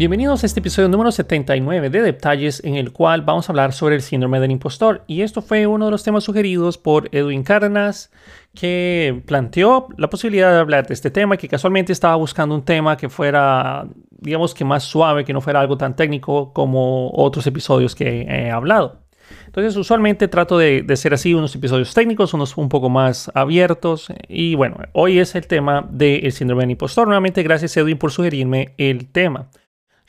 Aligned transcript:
Bienvenidos 0.00 0.42
a 0.42 0.46
este 0.46 0.60
episodio 0.60 0.88
número 0.88 1.12
79 1.12 1.90
de 1.90 2.00
Detalles 2.00 2.64
en 2.64 2.76
el 2.76 2.90
cual 2.90 3.20
vamos 3.20 3.46
a 3.46 3.52
hablar 3.52 3.74
sobre 3.74 3.96
el 3.96 4.00
síndrome 4.00 4.40
del 4.40 4.50
impostor. 4.50 5.04
Y 5.06 5.20
esto 5.20 5.42
fue 5.42 5.66
uno 5.66 5.84
de 5.84 5.90
los 5.90 6.02
temas 6.02 6.24
sugeridos 6.24 6.78
por 6.78 7.14
Edwin 7.14 7.42
Cárdenas, 7.42 8.10
que 8.54 9.22
planteó 9.26 9.88
la 9.98 10.08
posibilidad 10.08 10.54
de 10.54 10.58
hablar 10.58 10.86
de 10.86 10.94
este 10.94 11.10
tema, 11.10 11.36
que 11.36 11.48
casualmente 11.48 11.92
estaba 11.92 12.16
buscando 12.16 12.54
un 12.54 12.64
tema 12.64 12.96
que 12.96 13.10
fuera, 13.10 13.86
digamos 14.10 14.54
que 14.54 14.64
más 14.64 14.84
suave, 14.84 15.26
que 15.26 15.34
no 15.34 15.42
fuera 15.42 15.60
algo 15.60 15.76
tan 15.76 15.94
técnico 15.94 16.54
como 16.54 17.10
otros 17.12 17.46
episodios 17.46 17.94
que 17.94 18.22
he 18.22 18.50
hablado. 18.50 19.00
Entonces, 19.44 19.76
usualmente 19.76 20.28
trato 20.28 20.56
de, 20.56 20.80
de, 20.80 20.96
ser 20.96 21.12
así, 21.12 21.34
unos 21.34 21.54
episodios 21.54 21.92
técnicos, 21.92 22.32
unos 22.32 22.56
un 22.56 22.70
poco 22.70 22.88
más 22.88 23.30
abiertos. 23.34 24.08
Y 24.28 24.54
bueno, 24.54 24.78
hoy 24.94 25.18
es 25.18 25.34
el 25.34 25.46
tema 25.46 25.86
del 25.90 26.32
síndrome 26.32 26.62
del 26.62 26.70
impostor. 26.70 27.06
Nuevamente, 27.06 27.42
gracias 27.42 27.76
Edwin 27.76 27.98
por 27.98 28.12
sugerirme 28.12 28.72
el 28.78 29.06
tema. 29.06 29.50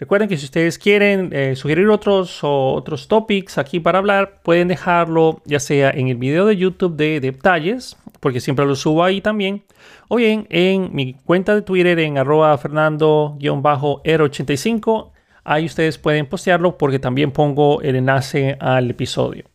Recuerden 0.02 0.28
que 0.28 0.36
si 0.36 0.44
ustedes 0.46 0.78
quieren 0.80 1.30
eh, 1.32 1.55
sugerir 1.55 1.88
otros 1.90 2.44
o 2.44 2.73
otros 2.73 3.08
topics 3.08 3.59
aquí 3.59 3.80
para 3.80 4.00
hablar, 4.00 4.42
pueden 4.42 4.68
dejarlo 4.68 5.44
ya 5.46 5.59
sea 5.59 5.92
en 5.92 6.08
el 6.08 6.18
video 6.18 6.48
de 6.48 6.58
YouTube 6.58 6.96
de 6.96 7.20
Detalles, 7.20 7.96
porque 8.20 8.40
siempre 8.40 8.66
lo 8.66 8.76
subo 8.76 9.04
ahí 9.04 9.22
también, 9.22 9.62
o 10.08 10.16
bien 10.16 10.48
en 10.50 10.90
mi 10.92 11.14
cuenta 11.14 11.54
de 11.54 11.62
Twitter 11.62 12.00
en 12.00 12.18
arroba 12.18 12.58
fernando-r85. 12.58 15.12
Ahí 15.44 15.68
ustedes 15.68 16.00
pueden 16.00 16.26
postearlo 16.26 16.80
porque 16.80 16.98
también 16.98 17.30
pongo 17.30 17.80
el 17.84 17.95
enlace 17.95 18.58
al 18.59 18.90
episodio. 18.90 19.52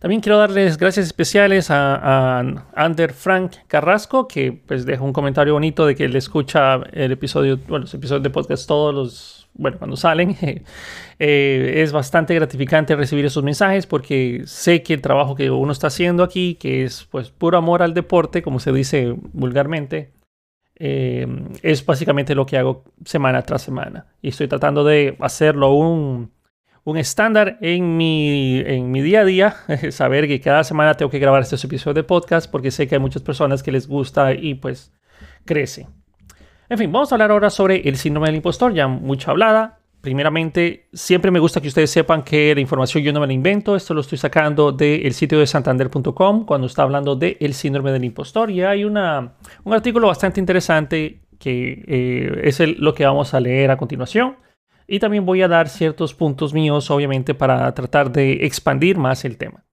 También 0.00 0.20
quiero 0.20 0.38
darles 0.38 0.76
gracias 0.76 1.06
especiales 1.06 1.70
a, 1.70 2.40
a 2.40 2.44
Ander 2.74 3.12
Frank 3.12 3.52
Carrasco, 3.66 4.28
que 4.28 4.52
pues 4.52 4.86
deja 4.86 5.02
un 5.02 5.12
comentario 5.12 5.54
bonito 5.54 5.86
de 5.86 5.94
que 5.94 6.04
él 6.04 6.16
escucha 6.16 6.76
el 6.92 7.12
episodio, 7.12 7.58
bueno, 7.68 7.84
los 7.84 7.94
episodios 7.94 8.22
de 8.22 8.30
podcast 8.30 8.66
todos 8.66 8.94
los, 8.94 9.39
bueno, 9.54 9.78
cuando 9.78 9.96
salen. 9.96 10.36
Eh, 11.22 11.82
es 11.82 11.92
bastante 11.92 12.34
gratificante 12.34 12.96
recibir 12.96 13.26
esos 13.26 13.44
mensajes 13.44 13.86
porque 13.86 14.44
sé 14.46 14.82
que 14.82 14.94
el 14.94 15.02
trabajo 15.02 15.34
que 15.34 15.50
uno 15.50 15.70
está 15.70 15.88
haciendo 15.88 16.22
aquí, 16.22 16.54
que 16.54 16.82
es 16.82 17.04
pues 17.10 17.30
puro 17.30 17.58
amor 17.58 17.82
al 17.82 17.92
deporte, 17.92 18.40
como 18.40 18.58
se 18.58 18.72
dice 18.72 19.14
vulgarmente, 19.34 20.12
eh, 20.76 21.26
es 21.60 21.84
básicamente 21.84 22.34
lo 22.34 22.46
que 22.46 22.56
hago 22.56 22.84
semana 23.04 23.42
tras 23.42 23.60
semana. 23.60 24.06
Y 24.22 24.28
estoy 24.30 24.48
tratando 24.48 24.82
de 24.82 25.14
hacerlo 25.20 25.74
un 25.74 26.30
un 26.84 26.96
estándar 26.96 27.58
en 27.60 27.96
mi, 27.96 28.60
en 28.60 28.90
mi 28.90 29.02
día 29.02 29.20
a 29.20 29.24
día, 29.24 29.56
saber 29.90 30.26
que 30.26 30.40
cada 30.40 30.64
semana 30.64 30.94
tengo 30.94 31.10
que 31.10 31.18
grabar 31.18 31.42
estos 31.42 31.62
episodios 31.64 31.96
de 31.96 32.04
podcast 32.04 32.50
porque 32.50 32.70
sé 32.70 32.88
que 32.88 32.96
hay 32.96 33.00
muchas 33.00 33.22
personas 33.22 33.62
que 33.62 33.72
les 33.72 33.86
gusta 33.86 34.32
y 34.34 34.54
pues 34.54 34.92
crece. 35.44 35.88
En 36.70 36.78
fin, 36.78 36.92
vamos 36.92 37.10
a 37.10 37.16
hablar 37.16 37.32
ahora 37.32 37.50
sobre 37.50 37.80
el 37.88 37.96
síndrome 37.96 38.28
del 38.28 38.36
impostor, 38.36 38.72
ya 38.72 38.86
mucho 38.86 39.32
hablada. 39.32 39.80
Primeramente, 40.00 40.86
siempre 40.92 41.32
me 41.32 41.40
gusta 41.40 41.60
que 41.60 41.66
ustedes 41.66 41.90
sepan 41.90 42.22
que 42.22 42.54
la 42.54 42.60
información 42.60 43.02
yo 43.02 43.12
no 43.12 43.18
me 43.18 43.26
la 43.26 43.32
invento, 43.32 43.74
esto 43.74 43.92
lo 43.92 44.02
estoy 44.02 44.18
sacando 44.18 44.70
del 44.70 45.12
sitio 45.12 45.40
de 45.40 45.48
santander.com 45.48 46.46
cuando 46.46 46.68
está 46.68 46.84
hablando 46.84 47.16
del 47.16 47.54
síndrome 47.54 47.90
del 47.90 48.04
impostor 48.04 48.52
y 48.52 48.62
hay 48.62 48.84
una, 48.84 49.34
un 49.64 49.74
artículo 49.74 50.06
bastante 50.06 50.38
interesante 50.38 51.22
que 51.40 51.84
eh, 51.88 52.40
es 52.44 52.60
lo 52.78 52.94
que 52.94 53.04
vamos 53.04 53.34
a 53.34 53.40
leer 53.40 53.72
a 53.72 53.76
continuación. 53.76 54.36
Y 54.86 55.00
también 55.00 55.26
voy 55.26 55.42
a 55.42 55.48
dar 55.48 55.68
ciertos 55.68 56.14
puntos 56.14 56.54
míos, 56.54 56.88
obviamente, 56.92 57.34
para 57.34 57.74
tratar 57.74 58.12
de 58.12 58.46
expandir 58.46 58.96
más 58.96 59.24
el 59.24 59.38
tema. 59.38 59.64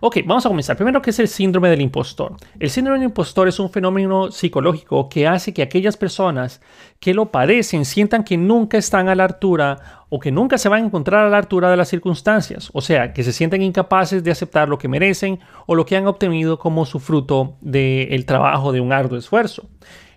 Ok, 0.00 0.18
vamos 0.26 0.44
a 0.44 0.50
comenzar. 0.50 0.76
Primero, 0.76 1.00
¿qué 1.00 1.08
es 1.08 1.18
el 1.20 1.28
síndrome 1.28 1.70
del 1.70 1.80
impostor? 1.80 2.36
El 2.60 2.68
síndrome 2.68 2.98
del 2.98 3.08
impostor 3.08 3.48
es 3.48 3.58
un 3.58 3.70
fenómeno 3.70 4.30
psicológico 4.30 5.08
que 5.08 5.26
hace 5.26 5.54
que 5.54 5.62
aquellas 5.62 5.96
personas 5.96 6.60
que 7.00 7.14
lo 7.14 7.30
padecen 7.30 7.86
sientan 7.86 8.22
que 8.22 8.36
nunca 8.36 8.76
están 8.76 9.08
a 9.08 9.14
la 9.14 9.24
altura 9.24 10.04
o 10.10 10.20
que 10.20 10.30
nunca 10.30 10.58
se 10.58 10.68
van 10.68 10.82
a 10.82 10.86
encontrar 10.86 11.24
a 11.24 11.30
la 11.30 11.38
altura 11.38 11.70
de 11.70 11.78
las 11.78 11.88
circunstancias. 11.88 12.68
O 12.74 12.82
sea, 12.82 13.14
que 13.14 13.24
se 13.24 13.32
sienten 13.32 13.62
incapaces 13.62 14.22
de 14.22 14.30
aceptar 14.30 14.68
lo 14.68 14.76
que 14.76 14.86
merecen 14.86 15.40
o 15.64 15.74
lo 15.74 15.86
que 15.86 15.96
han 15.96 16.06
obtenido 16.06 16.58
como 16.58 16.84
su 16.84 17.00
fruto 17.00 17.56
del 17.62 18.26
trabajo 18.26 18.72
de 18.72 18.82
un 18.82 18.92
arduo 18.92 19.16
esfuerzo. 19.16 19.66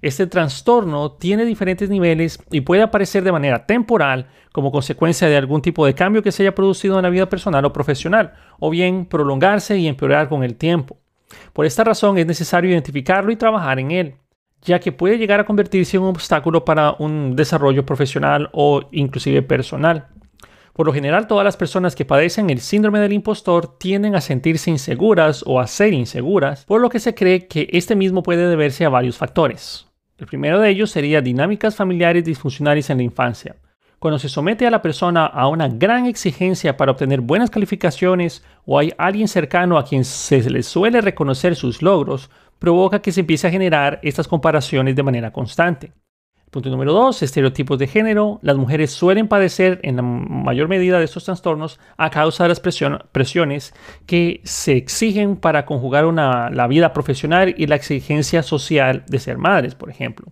Este 0.01 0.27
trastorno 0.27 1.11
tiene 1.11 1.43
diferentes 1.43 1.89
niveles 1.89 2.39
y 2.51 2.61
puede 2.61 2.81
aparecer 2.81 3.23
de 3.23 3.33
manera 3.33 3.65
temporal 3.65 4.27
como 4.53 4.71
consecuencia 4.71 5.27
de 5.27 5.35
algún 5.35 5.61
tipo 5.61 5.85
de 5.85 5.93
cambio 5.93 6.23
que 6.23 6.31
se 6.31 6.43
haya 6.43 6.55
producido 6.55 6.97
en 6.97 7.03
la 7.03 7.09
vida 7.09 7.27
personal 7.27 7.65
o 7.65 7.73
profesional, 7.73 8.33
o 8.59 8.69
bien 8.69 9.05
prolongarse 9.05 9.77
y 9.77 9.87
empeorar 9.87 10.29
con 10.29 10.43
el 10.43 10.55
tiempo. 10.55 10.97
Por 11.53 11.65
esta 11.65 11.83
razón 11.83 12.17
es 12.17 12.25
necesario 12.25 12.71
identificarlo 12.71 13.31
y 13.31 13.35
trabajar 13.35 13.79
en 13.79 13.91
él, 13.91 14.15
ya 14.61 14.79
que 14.79 14.91
puede 14.91 15.17
llegar 15.17 15.41
a 15.41 15.45
convertirse 15.45 15.97
en 15.97 16.03
un 16.03 16.09
obstáculo 16.09 16.66
para 16.66 16.95
un 16.99 17.35
desarrollo 17.35 17.85
profesional 17.85 18.49
o 18.53 18.81
inclusive 18.91 19.41
personal. 19.41 20.07
Por 20.73 20.85
lo 20.85 20.93
general, 20.93 21.27
todas 21.27 21.43
las 21.43 21.57
personas 21.57 21.93
que 21.93 22.05
padecen 22.05 22.49
el 22.49 22.61
síndrome 22.61 22.99
del 22.99 23.11
impostor 23.11 23.77
tienden 23.77 24.16
a 24.16 24.21
sentirse 24.21 24.71
inseguras 24.71 25.43
o 25.45 25.59
a 25.59 25.67
ser 25.67 25.93
inseguras, 25.93 26.63
por 26.63 26.79
lo 26.79 26.89
que 26.89 27.01
se 27.01 27.13
cree 27.13 27.47
que 27.47 27.67
este 27.73 27.97
mismo 27.97 28.23
puede 28.23 28.47
deberse 28.47 28.85
a 28.85 28.89
varios 28.89 29.17
factores. 29.17 29.88
El 30.19 30.28
primero 30.28 30.59
de 30.59 30.69
ellos 30.69 30.91
sería 30.91 31.22
dinámicas 31.22 31.78
familiares 31.78 32.25
disfuncionales 32.25 32.90
en 32.90 32.97
la 32.97 33.03
infancia. 33.03 33.56
Cuando 34.00 34.19
se 34.19 34.28
somete 34.28 34.68
a 34.68 34.72
la 34.72 34.81
persona 34.81 35.25
a 35.25 35.47
una 35.47 35.69
gran 35.69 36.06
exigencia 36.06 36.75
para 36.75 36.91
obtener 36.91 37.22
buenas 37.22 37.50
calificaciones 37.50 38.44
o 38.66 38.78
hay 38.78 38.94
alguien 38.97 39.29
cercano 39.29 39.78
a 39.78 39.85
quien 39.85 40.03
se 40.03 40.50
le 40.50 40.63
suele 40.63 41.00
reconocer 41.00 41.56
sus 41.56 41.81
logros, 41.81 42.29
provoca 42.59 43.02
que 43.02 43.13
se 43.13 43.22
empiece 43.22 43.47
a 43.47 43.52
generar 43.52 44.00
estas 44.03 44.28
comparaciones 44.28 44.96
de 44.96 45.03
manera 45.03 45.31
constante. 45.31 45.94
Punto 46.51 46.71
número 46.71 46.93
dos, 46.93 47.21
estereotipos 47.21 47.77
de 47.77 47.85
género. 47.85 48.39
Las 48.41 48.57
mujeres 48.57 48.89
suelen 48.89 49.27
padecer 49.27 49.79
en 49.83 49.97
la 49.97 50.01
mayor 50.01 50.67
medida 50.67 50.97
de 50.97 51.05
estos 51.05 51.25
trastornos 51.25 51.79
a 51.95 52.09
causa 52.09 52.43
de 52.43 52.49
las 52.49 52.59
presiones 52.59 53.73
que 54.07 54.41
se 54.43 54.73
exigen 54.73 55.35
para 55.35 55.65
conjugar 55.65 56.05
la 56.05 56.67
vida 56.67 56.91
profesional 56.91 57.53
y 57.55 57.67
la 57.67 57.75
exigencia 57.75 58.41
social 58.41 59.03
de 59.07 59.19
ser 59.19 59.37
madres, 59.37 59.75
por 59.75 59.91
ejemplo. 59.91 60.31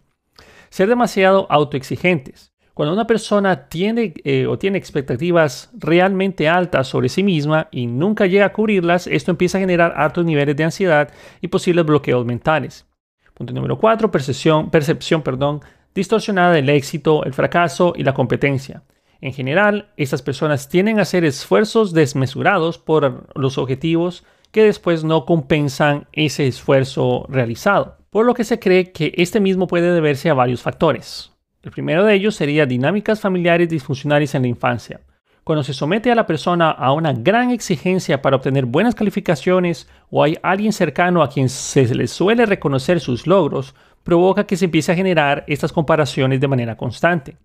Ser 0.70 0.90
demasiado 0.90 1.46
autoexigentes. 1.52 2.52
Cuando 2.74 2.94
una 2.94 3.08
persona 3.08 3.70
tiene 3.70 4.14
eh, 4.24 4.46
o 4.46 4.58
tiene 4.60 4.78
expectativas 4.78 5.72
realmente 5.74 6.48
altas 6.48 6.88
sobre 6.88 7.10
sí 7.10 7.24
misma 7.24 7.70
y 7.72 7.88
nunca 7.88 8.28
llega 8.28 8.46
a 8.46 8.54
cubrirlas, 8.54 9.08
esto 9.08 9.32
empieza 9.32 9.58
a 9.58 9.62
generar 9.62 9.94
altos 9.98 10.26
niveles 10.26 10.56
de 10.56 10.64
ansiedad 10.64 11.12
y 11.42 11.48
posibles 11.48 11.86
bloqueos 11.86 12.26
mentales. 12.26 12.86
Punto 13.34 13.54
número 13.54 13.78
4. 13.78 14.12
Percepción, 14.12 14.70
percepción 14.70 15.22
perdón, 15.22 15.62
distorsionada 15.98 16.54
del 16.54 16.70
éxito, 16.70 17.26
el 17.26 17.34
fracaso 17.34 17.94
y 17.96 18.04
la 18.04 18.14
competencia. 18.14 18.84
En 19.20 19.34
general, 19.34 19.90
estas 19.98 20.22
personas 20.22 20.70
tienden 20.70 21.00
a 21.00 21.02
hacer 21.02 21.26
esfuerzos 21.26 21.92
desmesurados 21.92 22.78
por 22.78 23.28
los 23.36 23.58
objetivos 23.58 24.24
que 24.52 24.64
después 24.64 25.04
no 25.04 25.26
compensan 25.26 26.08
ese 26.14 26.46
esfuerzo 26.46 27.26
realizado, 27.30 27.98
por 28.12 28.26
lo 28.26 28.36
que 28.36 28.44
se 28.44 28.60
cree 28.60 28.92
que 28.92 29.12
este 29.18 29.40
mismo 29.40 29.66
puede 29.66 29.92
deberse 29.92 30.30
a 30.30 30.36
varios 30.36 30.62
factores. 30.62 31.32
El 31.64 31.72
primero 31.72 32.06
de 32.06 32.14
ellos 32.14 32.36
sería 32.36 32.68
dinámicas 32.68 33.20
familiares 33.20 33.68
disfuncionales 33.68 34.36
en 34.36 34.44
la 34.44 34.48
infancia. 34.50 35.02
Cuando 35.44 35.64
se 35.64 35.74
somete 35.74 36.12
a 36.12 36.16
la 36.16 36.28
persona 36.28 36.70
a 36.70 36.94
una 36.94 37.14
gran 37.14 37.50
exigencia 37.50 38.22
para 38.22 38.36
obtener 38.36 38.66
buenas 38.66 38.94
calificaciones 38.94 39.90
o 40.12 40.22
hay 40.22 40.38
alguien 40.44 40.74
cercano 40.74 41.24
a 41.24 41.30
quien 41.30 41.50
se 41.50 41.94
le 41.96 42.08
suele 42.08 42.46
reconocer 42.46 43.00
sus 43.00 43.26
logros, 43.26 43.74
provoca 44.08 44.46
que 44.46 44.56
se 44.56 44.64
empiece 44.64 44.90
a 44.90 44.96
generar 44.96 45.44
estas 45.48 45.74
comparaciones 45.74 46.40
de 46.40 46.48
manera 46.48 46.78
constante. 46.78 47.36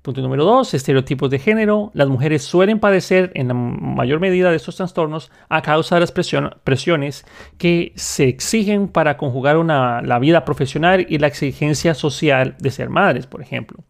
Punto 0.00 0.20
número 0.20 0.44
dos, 0.44 0.72
estereotipos 0.72 1.28
de 1.28 1.40
género. 1.40 1.90
Las 1.92 2.06
mujeres 2.06 2.44
suelen 2.44 2.78
padecer 2.78 3.32
en 3.34 3.48
la 3.48 3.54
mayor 3.54 4.20
medida 4.20 4.50
de 4.50 4.56
estos 4.56 4.76
trastornos 4.76 5.32
a 5.48 5.60
causa 5.60 5.96
de 5.96 6.02
las 6.02 6.12
presiones 6.12 7.26
que 7.58 7.92
se 7.96 8.28
exigen 8.28 8.86
para 8.86 9.16
conjugar 9.16 9.56
la 9.56 10.18
vida 10.20 10.44
profesional 10.44 11.04
y 11.08 11.18
la 11.18 11.26
exigencia 11.26 11.94
social 11.94 12.54
de 12.60 12.70
ser 12.70 12.90
madres, 12.90 13.26
por 13.26 13.42
ejemplo. 13.42 13.82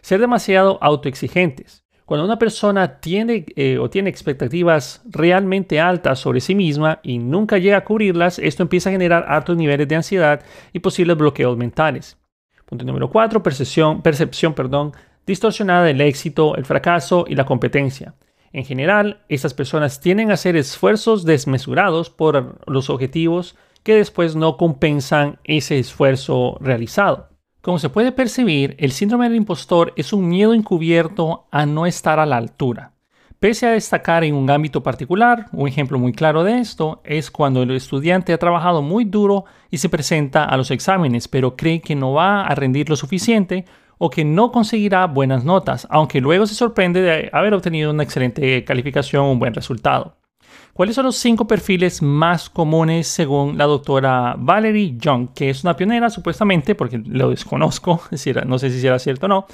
Ser 0.00 0.18
demasiado 0.18 0.78
autoexigentes. 0.80 1.84
Cuando 2.04 2.24
una 2.24 2.38
persona 2.38 3.00
tiene 3.00 3.46
eh, 3.56 3.78
o 3.78 3.88
tiene 3.88 4.10
expectativas 4.10 5.02
realmente 5.08 5.80
altas 5.80 6.18
sobre 6.18 6.40
sí 6.40 6.54
misma 6.54 7.00
y 7.02 7.18
nunca 7.18 7.58
llega 7.58 7.78
a 7.78 7.84
cubrirlas, 7.84 8.38
esto 8.38 8.62
empieza 8.62 8.88
a 8.88 8.92
generar 8.92 9.24
altos 9.28 9.56
niveles 9.56 9.88
de 9.88 9.96
ansiedad 9.96 10.42
y 10.72 10.80
posibles 10.80 11.16
bloqueos 11.16 11.56
mentales. 11.56 12.18
Punto 12.66 12.84
número 12.84 13.10
4. 13.10 13.42
Percepción, 13.42 14.02
percepción 14.02 14.54
perdón, 14.54 14.92
distorsionada 15.26 15.84
del 15.84 16.00
éxito, 16.00 16.56
el 16.56 16.64
fracaso 16.64 17.24
y 17.28 17.34
la 17.34 17.46
competencia. 17.46 18.14
En 18.52 18.64
general, 18.64 19.22
estas 19.28 19.54
personas 19.54 20.00
tienden 20.00 20.30
a 20.30 20.34
hacer 20.34 20.56
esfuerzos 20.56 21.24
desmesurados 21.24 22.10
por 22.10 22.58
los 22.66 22.90
objetivos 22.90 23.56
que 23.82 23.94
después 23.94 24.36
no 24.36 24.56
compensan 24.56 25.38
ese 25.44 25.78
esfuerzo 25.78 26.58
realizado. 26.60 27.31
Como 27.62 27.78
se 27.78 27.90
puede 27.90 28.10
percibir, 28.10 28.74
el 28.80 28.90
síndrome 28.90 29.28
del 29.28 29.36
impostor 29.36 29.92
es 29.94 30.12
un 30.12 30.28
miedo 30.28 30.52
encubierto 30.52 31.46
a 31.52 31.64
no 31.64 31.86
estar 31.86 32.18
a 32.18 32.26
la 32.26 32.36
altura. 32.36 32.94
Pese 33.38 33.68
a 33.68 33.70
destacar 33.70 34.24
en 34.24 34.34
un 34.34 34.50
ámbito 34.50 34.82
particular, 34.82 35.46
un 35.52 35.68
ejemplo 35.68 35.96
muy 35.96 36.12
claro 36.12 36.42
de 36.42 36.58
esto 36.58 37.00
es 37.04 37.30
cuando 37.30 37.62
el 37.62 37.70
estudiante 37.70 38.32
ha 38.32 38.38
trabajado 38.38 38.82
muy 38.82 39.04
duro 39.04 39.44
y 39.70 39.78
se 39.78 39.88
presenta 39.88 40.44
a 40.44 40.56
los 40.56 40.72
exámenes, 40.72 41.28
pero 41.28 41.54
cree 41.54 41.80
que 41.80 41.94
no 41.94 42.12
va 42.12 42.42
a 42.42 42.54
rendir 42.56 42.90
lo 42.90 42.96
suficiente 42.96 43.64
o 43.96 44.10
que 44.10 44.24
no 44.24 44.50
conseguirá 44.50 45.06
buenas 45.06 45.44
notas, 45.44 45.86
aunque 45.88 46.20
luego 46.20 46.46
se 46.46 46.56
sorprende 46.56 47.00
de 47.00 47.30
haber 47.32 47.54
obtenido 47.54 47.92
una 47.92 48.02
excelente 48.02 48.64
calificación 48.64 49.24
o 49.24 49.30
un 49.30 49.38
buen 49.38 49.54
resultado. 49.54 50.16
¿Cuáles 50.72 50.94
son 50.94 51.04
los 51.06 51.16
cinco 51.16 51.46
perfiles 51.46 52.00
más 52.00 52.48
comunes 52.48 53.06
según 53.06 53.58
la 53.58 53.66
doctora 53.66 54.34
Valerie 54.38 54.96
Young, 54.96 55.28
que 55.34 55.50
es 55.50 55.64
una 55.64 55.76
pionera 55.76 56.08
supuestamente, 56.08 56.74
porque 56.74 57.02
lo 57.04 57.30
desconozco, 57.30 58.00
no 58.46 58.58
sé 58.58 58.70
si 58.70 58.80
será 58.80 58.98
cierto 58.98 59.26
o 59.26 59.28
no, 59.28 59.46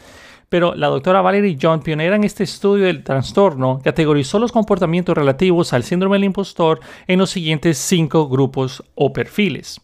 pero 0.49 0.75
la 0.75 0.87
doctora 0.87 1.21
Valerie 1.21 1.57
Young, 1.57 1.83
pionera 1.83 2.17
en 2.17 2.25
este 2.25 2.45
estudio 2.45 2.87
del 2.87 3.05
trastorno, 3.05 3.81
categorizó 3.83 4.39
los 4.39 4.53
comportamientos 4.53 5.17
relativos 5.17 5.73
al 5.73 5.83
síndrome 5.83 6.17
del 6.17 6.25
impostor 6.25 6.81
en 7.07 7.19
los 7.19 7.31
siguientes 7.31 7.79
cinco 7.79 8.29
grupos 8.29 8.83
o 8.95 9.13
perfiles. 9.13 9.81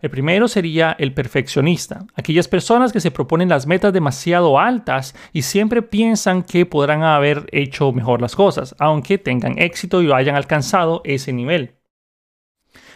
El 0.00 0.10
primero 0.10 0.48
sería 0.48 0.94
el 0.98 1.14
perfeccionista, 1.14 2.04
aquellas 2.14 2.46
personas 2.46 2.92
que 2.92 3.00
se 3.00 3.10
proponen 3.10 3.48
las 3.48 3.66
metas 3.66 3.92
demasiado 3.92 4.58
altas 4.58 5.14
y 5.32 5.42
siempre 5.42 5.80
piensan 5.82 6.42
que 6.42 6.66
podrán 6.66 7.02
haber 7.02 7.46
hecho 7.52 7.90
mejor 7.92 8.20
las 8.20 8.36
cosas, 8.36 8.74
aunque 8.78 9.16
tengan 9.16 9.58
éxito 9.58 10.02
y 10.02 10.12
hayan 10.12 10.36
alcanzado 10.36 11.00
ese 11.04 11.32
nivel. 11.32 11.76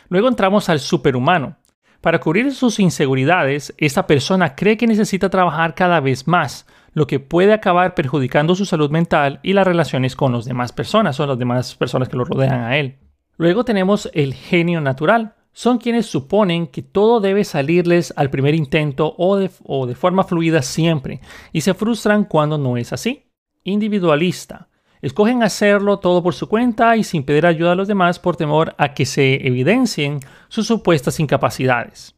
Luego 0.09 0.29
entramos 0.29 0.69
al 0.69 0.81
superhumano. 0.81 1.57
Para 2.01 2.21
cubrir 2.21 2.55
sus 2.55 2.79
inseguridades, 2.79 3.75
esta 3.77 4.07
persona 4.07 4.55
cree 4.55 4.77
que 4.77 4.87
necesita 4.87 5.31
trabajar 5.31 5.75
cada 5.75 6.01
vez 6.01 6.29
más, 6.29 6.67
lo 6.93 7.07
que 7.07 7.21
puede 7.21 7.53
acabar 7.53 7.95
perjudicando 7.95 8.55
su 8.55 8.65
salud 8.65 8.91
mental 8.91 9.41
y 9.43 9.53
las 9.53 9.67
relaciones 9.67 10.15
con 10.15 10.33
las 10.33 10.45
demás 10.45 10.73
personas 10.73 11.19
o 11.21 11.27
las 11.27 11.39
demás 11.39 11.75
personas 11.75 12.09
que 12.09 12.17
lo 12.17 12.25
rodean 12.25 12.61
a 12.61 12.77
él. 12.77 12.99
Luego 13.37 13.65
tenemos 13.65 14.11
el 14.15 14.35
genio 14.35 14.81
natural 14.81 15.35
son 15.59 15.79
quienes 15.79 16.07
suponen 16.07 16.69
que 16.69 16.83
todo 16.83 17.19
debe 17.19 17.43
salirles 17.43 18.15
al 18.17 18.31
primer 18.31 18.55
intento 18.55 19.17
o 19.19 19.37
de, 19.37 19.49
forma 19.97 20.23
fluida 20.23 20.63
siempre 20.63 21.21
y 21.53 21.63
se 21.63 21.75
frustran 21.75 22.27
cuando 22.27 22.59
no 22.59 22.77
es 22.77 22.93
así. 22.93 23.25
Individualista. 23.65 24.69
Escogen 25.03 25.43
hacerlo 25.43 25.99
todo 25.99 26.23
por 26.23 26.35
su 26.35 26.49
cuenta 26.49 26.97
y 26.97 27.03
sin 27.03 27.25
pedir 27.25 27.45
ayuda 27.45 27.73
a 27.73 27.75
los 27.75 27.89
demás 27.89 28.21
por 28.21 28.37
temor 28.37 28.77
a 28.79 28.95
que 28.95 29.05
se 29.05 29.45
evidencien 29.49 30.21
sus 30.47 30.69
supuestas 30.69 31.19
incapacidades. 31.19 32.15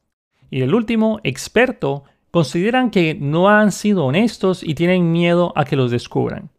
Y 0.50 0.60
el 0.60 0.74
último, 0.74 1.18
experto, 1.24 2.04
consideran 2.30 2.90
que 2.90 3.14
no 3.14 3.48
han 3.48 3.72
sido 3.72 4.04
honestos 4.04 4.62
y 4.62 4.74
tienen 4.74 5.12
miedo 5.12 5.54
a 5.56 5.64
que 5.64 5.76
los 5.76 5.90
descubran. 5.90 6.50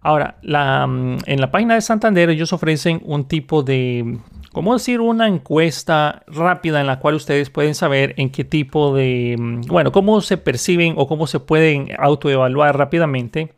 Ahora, 0.00 0.38
mm, 0.42 1.16
en 1.26 1.40
la 1.42 1.50
página 1.50 1.74
de 1.74 1.82
Santander 1.82 2.30
ellos 2.30 2.54
ofrecen 2.54 3.02
un 3.04 3.28
tipo 3.28 3.62
de 3.62 4.18
¿Cómo 4.56 4.72
decir 4.72 5.02
una 5.02 5.28
encuesta 5.28 6.22
rápida 6.26 6.80
en 6.80 6.86
la 6.86 6.98
cual 6.98 7.14
ustedes 7.14 7.50
pueden 7.50 7.74
saber 7.74 8.14
en 8.16 8.30
qué 8.30 8.42
tipo 8.42 8.94
de, 8.94 9.36
mm, 9.38 9.60
bueno, 9.66 9.92
cómo 9.92 10.22
se 10.22 10.38
perciben 10.38 10.94
o 10.96 11.06
cómo 11.06 11.26
se 11.26 11.40
pueden 11.40 11.90
autoevaluar 11.98 12.78
rápidamente 12.78 13.52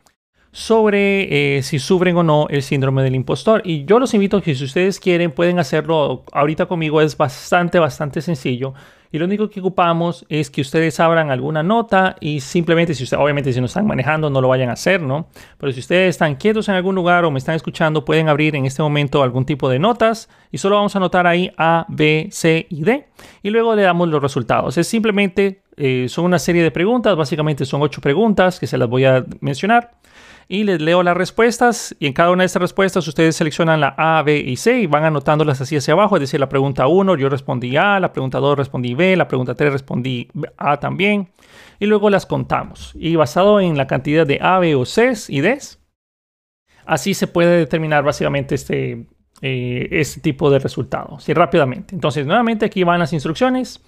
sobre 0.51 1.55
eh, 1.57 1.63
si 1.63 1.79
sufren 1.79 2.17
o 2.17 2.23
no 2.23 2.47
el 2.49 2.63
síndrome 2.63 3.01
del 3.01 3.15
impostor. 3.15 3.61
Y 3.63 3.85
yo 3.85 3.97
los 3.97 4.13
invito 4.13 4.35
a 4.35 4.41
que 4.41 4.53
si 4.55 4.65
ustedes 4.65 4.99
quieren 4.99 5.31
pueden 5.31 5.57
hacerlo 5.57 6.25
ahorita 6.33 6.65
conmigo, 6.65 6.99
es 6.99 7.15
bastante, 7.15 7.79
bastante 7.79 8.21
sencillo. 8.21 8.73
Y 9.11 9.17
lo 9.17 9.25
único 9.25 9.49
que 9.49 9.59
ocupamos 9.59 10.25
es 10.29 10.51
que 10.51 10.61
ustedes 10.61 10.99
abran 10.99 11.31
alguna 11.31 11.63
nota 11.63 12.15
y 12.19 12.41
simplemente, 12.41 12.93
si 12.93 13.03
ustedes, 13.03 13.21
obviamente 13.21 13.51
si 13.51 13.59
no 13.59 13.65
están 13.65 13.87
manejando, 13.87 14.29
no 14.29 14.39
lo 14.39 14.47
vayan 14.47 14.69
a 14.69 14.73
hacer, 14.73 15.01
¿no? 15.01 15.27
Pero 15.57 15.71
si 15.71 15.79
ustedes 15.79 16.09
están 16.11 16.35
quietos 16.35 16.69
en 16.69 16.75
algún 16.75 16.93
lugar 16.93 17.25
o 17.25 17.31
me 17.31 17.39
están 17.39 17.55
escuchando, 17.55 18.05
pueden 18.05 18.29
abrir 18.29 18.55
en 18.55 18.65
este 18.65 18.83
momento 18.83 19.23
algún 19.23 19.45
tipo 19.45 19.67
de 19.67 19.79
notas 19.79 20.29
y 20.51 20.59
solo 20.59 20.75
vamos 20.75 20.95
a 20.95 20.99
anotar 20.99 21.25
ahí 21.25 21.51
A, 21.57 21.87
B, 21.89 22.29
C 22.31 22.67
y 22.69 22.83
D. 22.83 23.07
Y 23.41 23.49
luego 23.49 23.75
le 23.75 23.81
damos 23.81 24.09
los 24.09 24.21
resultados. 24.21 24.77
Es 24.77 24.87
simplemente, 24.87 25.63
eh, 25.75 26.05
son 26.07 26.25
una 26.25 26.37
serie 26.37 26.61
de 26.61 26.69
preguntas, 26.69 27.15
básicamente 27.15 27.65
son 27.65 27.81
ocho 27.81 28.01
preguntas 28.01 28.59
que 28.59 28.67
se 28.67 28.77
las 28.77 28.87
voy 28.87 29.05
a 29.05 29.25
mencionar 29.41 29.91
y 30.51 30.63
les 30.63 30.81
leo 30.81 31.03
las 31.03 31.15
respuestas. 31.15 31.95
Y 31.99 32.07
en 32.07 32.13
cada 32.13 32.31
una 32.31 32.41
de 32.41 32.47
estas 32.47 32.61
respuestas 32.61 33.07
ustedes 33.07 33.35
seleccionan 33.35 33.79
la 33.79 33.93
A, 33.97 34.21
B 34.23 34.37
y 34.39 34.57
C 34.57 34.81
y 34.81 34.87
van 34.87 35.05
anotándolas 35.05 35.61
así 35.61 35.77
hacia 35.77 35.93
abajo, 35.93 36.17
es 36.17 36.21
decir, 36.21 36.39
la 36.39 36.49
pregunta 36.49 36.87
1 36.87 37.15
yo 37.15 37.29
respondí 37.29 37.77
A, 37.77 37.99
la 37.99 38.11
pregunta 38.11 38.39
2 38.39 38.57
respondí 38.57 38.95
B, 38.95 39.15
la 39.15 39.27
pregunta 39.27 39.53
3 39.53 39.71
respondí 39.71 40.27
A 40.57 40.77
también. 40.77 41.29
Y 41.79 41.85
luego 41.85 42.09
las 42.09 42.25
contamos. 42.25 42.93
Y 42.95 43.15
basado 43.15 43.61
en 43.61 43.77
la 43.77 43.87
cantidad 43.87 44.25
de 44.27 44.39
A, 44.41 44.59
B 44.59 44.75
o 44.75 44.85
C 44.85 45.13
y 45.29 45.41
D, 45.41 45.59
así 46.85 47.13
se 47.13 47.27
puede 47.27 47.57
determinar 47.59 48.03
básicamente 48.03 48.55
este, 48.55 49.05
eh, 49.41 49.87
este 49.91 50.19
tipo 50.19 50.49
de 50.49 50.57
resultado, 50.57 51.19
sí, 51.19 51.31
rápidamente. 51.33 51.93
Entonces, 51.93 52.25
nuevamente 52.25 52.65
aquí 52.65 52.83
van 52.83 52.99
las 52.99 53.13
instrucciones. 53.13 53.81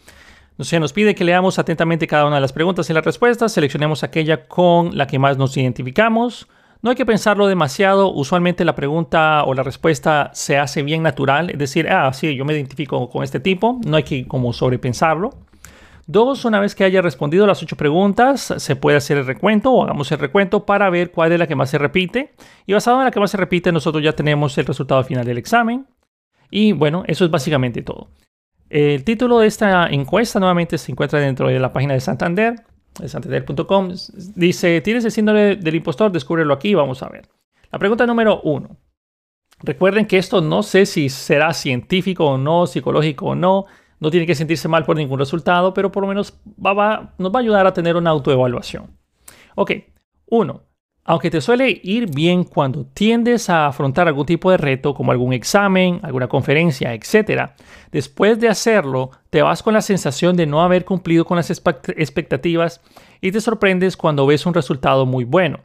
Se 0.61 0.79
nos 0.79 0.93
pide 0.93 1.15
que 1.15 1.23
leamos 1.23 1.59
atentamente 1.59 2.07
cada 2.07 2.25
una 2.25 2.35
de 2.35 2.41
las 2.41 2.53
preguntas 2.53 2.89
y 2.89 2.93
las 2.93 3.03
respuestas, 3.03 3.51
seleccionemos 3.51 4.03
aquella 4.03 4.47
con 4.47 4.97
la 4.97 5.07
que 5.07 5.19
más 5.19 5.37
nos 5.37 5.57
identificamos. 5.57 6.47
No 6.81 6.89
hay 6.89 6.95
que 6.95 7.05
pensarlo 7.05 7.47
demasiado, 7.47 8.11
usualmente 8.11 8.65
la 8.65 8.75
pregunta 8.75 9.43
o 9.43 9.53
la 9.53 9.63
respuesta 9.63 10.31
se 10.33 10.57
hace 10.57 10.83
bien 10.83 11.03
natural, 11.03 11.49
es 11.51 11.59
decir, 11.59 11.87
ah, 11.89 12.11
sí, 12.13 12.35
yo 12.35 12.43
me 12.45 12.53
identifico 12.53 13.09
con 13.09 13.23
este 13.23 13.39
tipo, 13.39 13.79
no 13.85 13.97
hay 13.97 14.03
que 14.03 14.27
como 14.27 14.51
sobrepensarlo. 14.51 15.31
Dos, 16.07 16.43
una 16.45 16.59
vez 16.59 16.75
que 16.75 16.83
haya 16.83 17.01
respondido 17.01 17.47
las 17.47 17.61
ocho 17.61 17.77
preguntas, 17.77 18.53
se 18.57 18.75
puede 18.75 18.97
hacer 18.97 19.17
el 19.17 19.25
recuento 19.25 19.71
o 19.71 19.83
hagamos 19.83 20.11
el 20.11 20.19
recuento 20.19 20.65
para 20.65 20.89
ver 20.89 21.11
cuál 21.11 21.31
es 21.31 21.39
la 21.39 21.47
que 21.47 21.55
más 21.55 21.69
se 21.69 21.77
repite. 21.77 22.33
Y 22.65 22.73
basado 22.73 22.97
en 22.97 23.05
la 23.05 23.11
que 23.11 23.19
más 23.19 23.31
se 23.31 23.37
repite, 23.37 23.71
nosotros 23.71 24.03
ya 24.03 24.13
tenemos 24.13 24.57
el 24.57 24.65
resultado 24.65 25.03
final 25.03 25.23
del 25.23 25.37
examen. 25.37 25.87
Y 26.49 26.73
bueno, 26.73 27.03
eso 27.07 27.23
es 27.23 27.31
básicamente 27.31 27.81
todo. 27.81 28.09
El 28.71 29.03
título 29.03 29.39
de 29.39 29.47
esta 29.47 29.87
encuesta 29.87 30.39
nuevamente 30.39 30.77
se 30.77 30.93
encuentra 30.93 31.19
dentro 31.19 31.49
de 31.49 31.59
la 31.59 31.73
página 31.73 31.93
de 31.93 31.99
Santander, 31.99 32.55
de 32.97 33.09
santander.com. 33.09 33.89
Dice, 34.33 34.79
¿tienes 34.79 35.03
el 35.03 35.11
síndrome 35.11 35.57
del 35.57 35.75
impostor? 35.75 36.09
Descúbrelo 36.09 36.53
aquí, 36.53 36.73
vamos 36.73 37.03
a 37.03 37.09
ver. 37.09 37.27
La 37.69 37.79
pregunta 37.79 38.05
número 38.05 38.39
uno. 38.45 38.77
Recuerden 39.59 40.05
que 40.05 40.17
esto 40.17 40.39
no 40.39 40.63
sé 40.63 40.85
si 40.85 41.09
será 41.09 41.53
científico 41.53 42.25
o 42.25 42.37
no, 42.37 42.65
psicológico 42.65 43.25
o 43.25 43.35
no. 43.35 43.65
No 43.99 44.09
tiene 44.09 44.25
que 44.25 44.35
sentirse 44.35 44.69
mal 44.69 44.85
por 44.85 44.95
ningún 44.95 45.19
resultado, 45.19 45.73
pero 45.73 45.91
por 45.91 46.03
lo 46.03 46.07
menos 46.07 46.39
nos 46.57 46.77
va 46.77 47.11
a 47.17 47.39
ayudar 47.39 47.67
a 47.67 47.73
tener 47.73 47.97
una 47.97 48.11
autoevaluación. 48.11 48.97
Ok, 49.55 49.71
uno. 50.27 50.63
Aunque 51.03 51.31
te 51.31 51.41
suele 51.41 51.81
ir 51.83 52.13
bien 52.13 52.43
cuando 52.43 52.85
tiendes 52.85 53.49
a 53.49 53.67
afrontar 53.67 54.07
algún 54.07 54.25
tipo 54.25 54.51
de 54.51 54.57
reto, 54.57 54.93
como 54.93 55.11
algún 55.11 55.33
examen, 55.33 55.99
alguna 56.03 56.27
conferencia, 56.27 56.93
etc., 56.93 57.51
después 57.91 58.39
de 58.39 58.49
hacerlo, 58.49 59.09
te 59.31 59.41
vas 59.41 59.63
con 59.63 59.73
la 59.73 59.81
sensación 59.81 60.35
de 60.35 60.45
no 60.45 60.61
haber 60.61 60.85
cumplido 60.85 61.25
con 61.25 61.37
las 61.37 61.49
expectativas 61.49 62.81
y 63.19 63.31
te 63.31 63.41
sorprendes 63.41 63.97
cuando 63.97 64.27
ves 64.27 64.45
un 64.45 64.53
resultado 64.53 65.05
muy 65.07 65.23
bueno. 65.23 65.61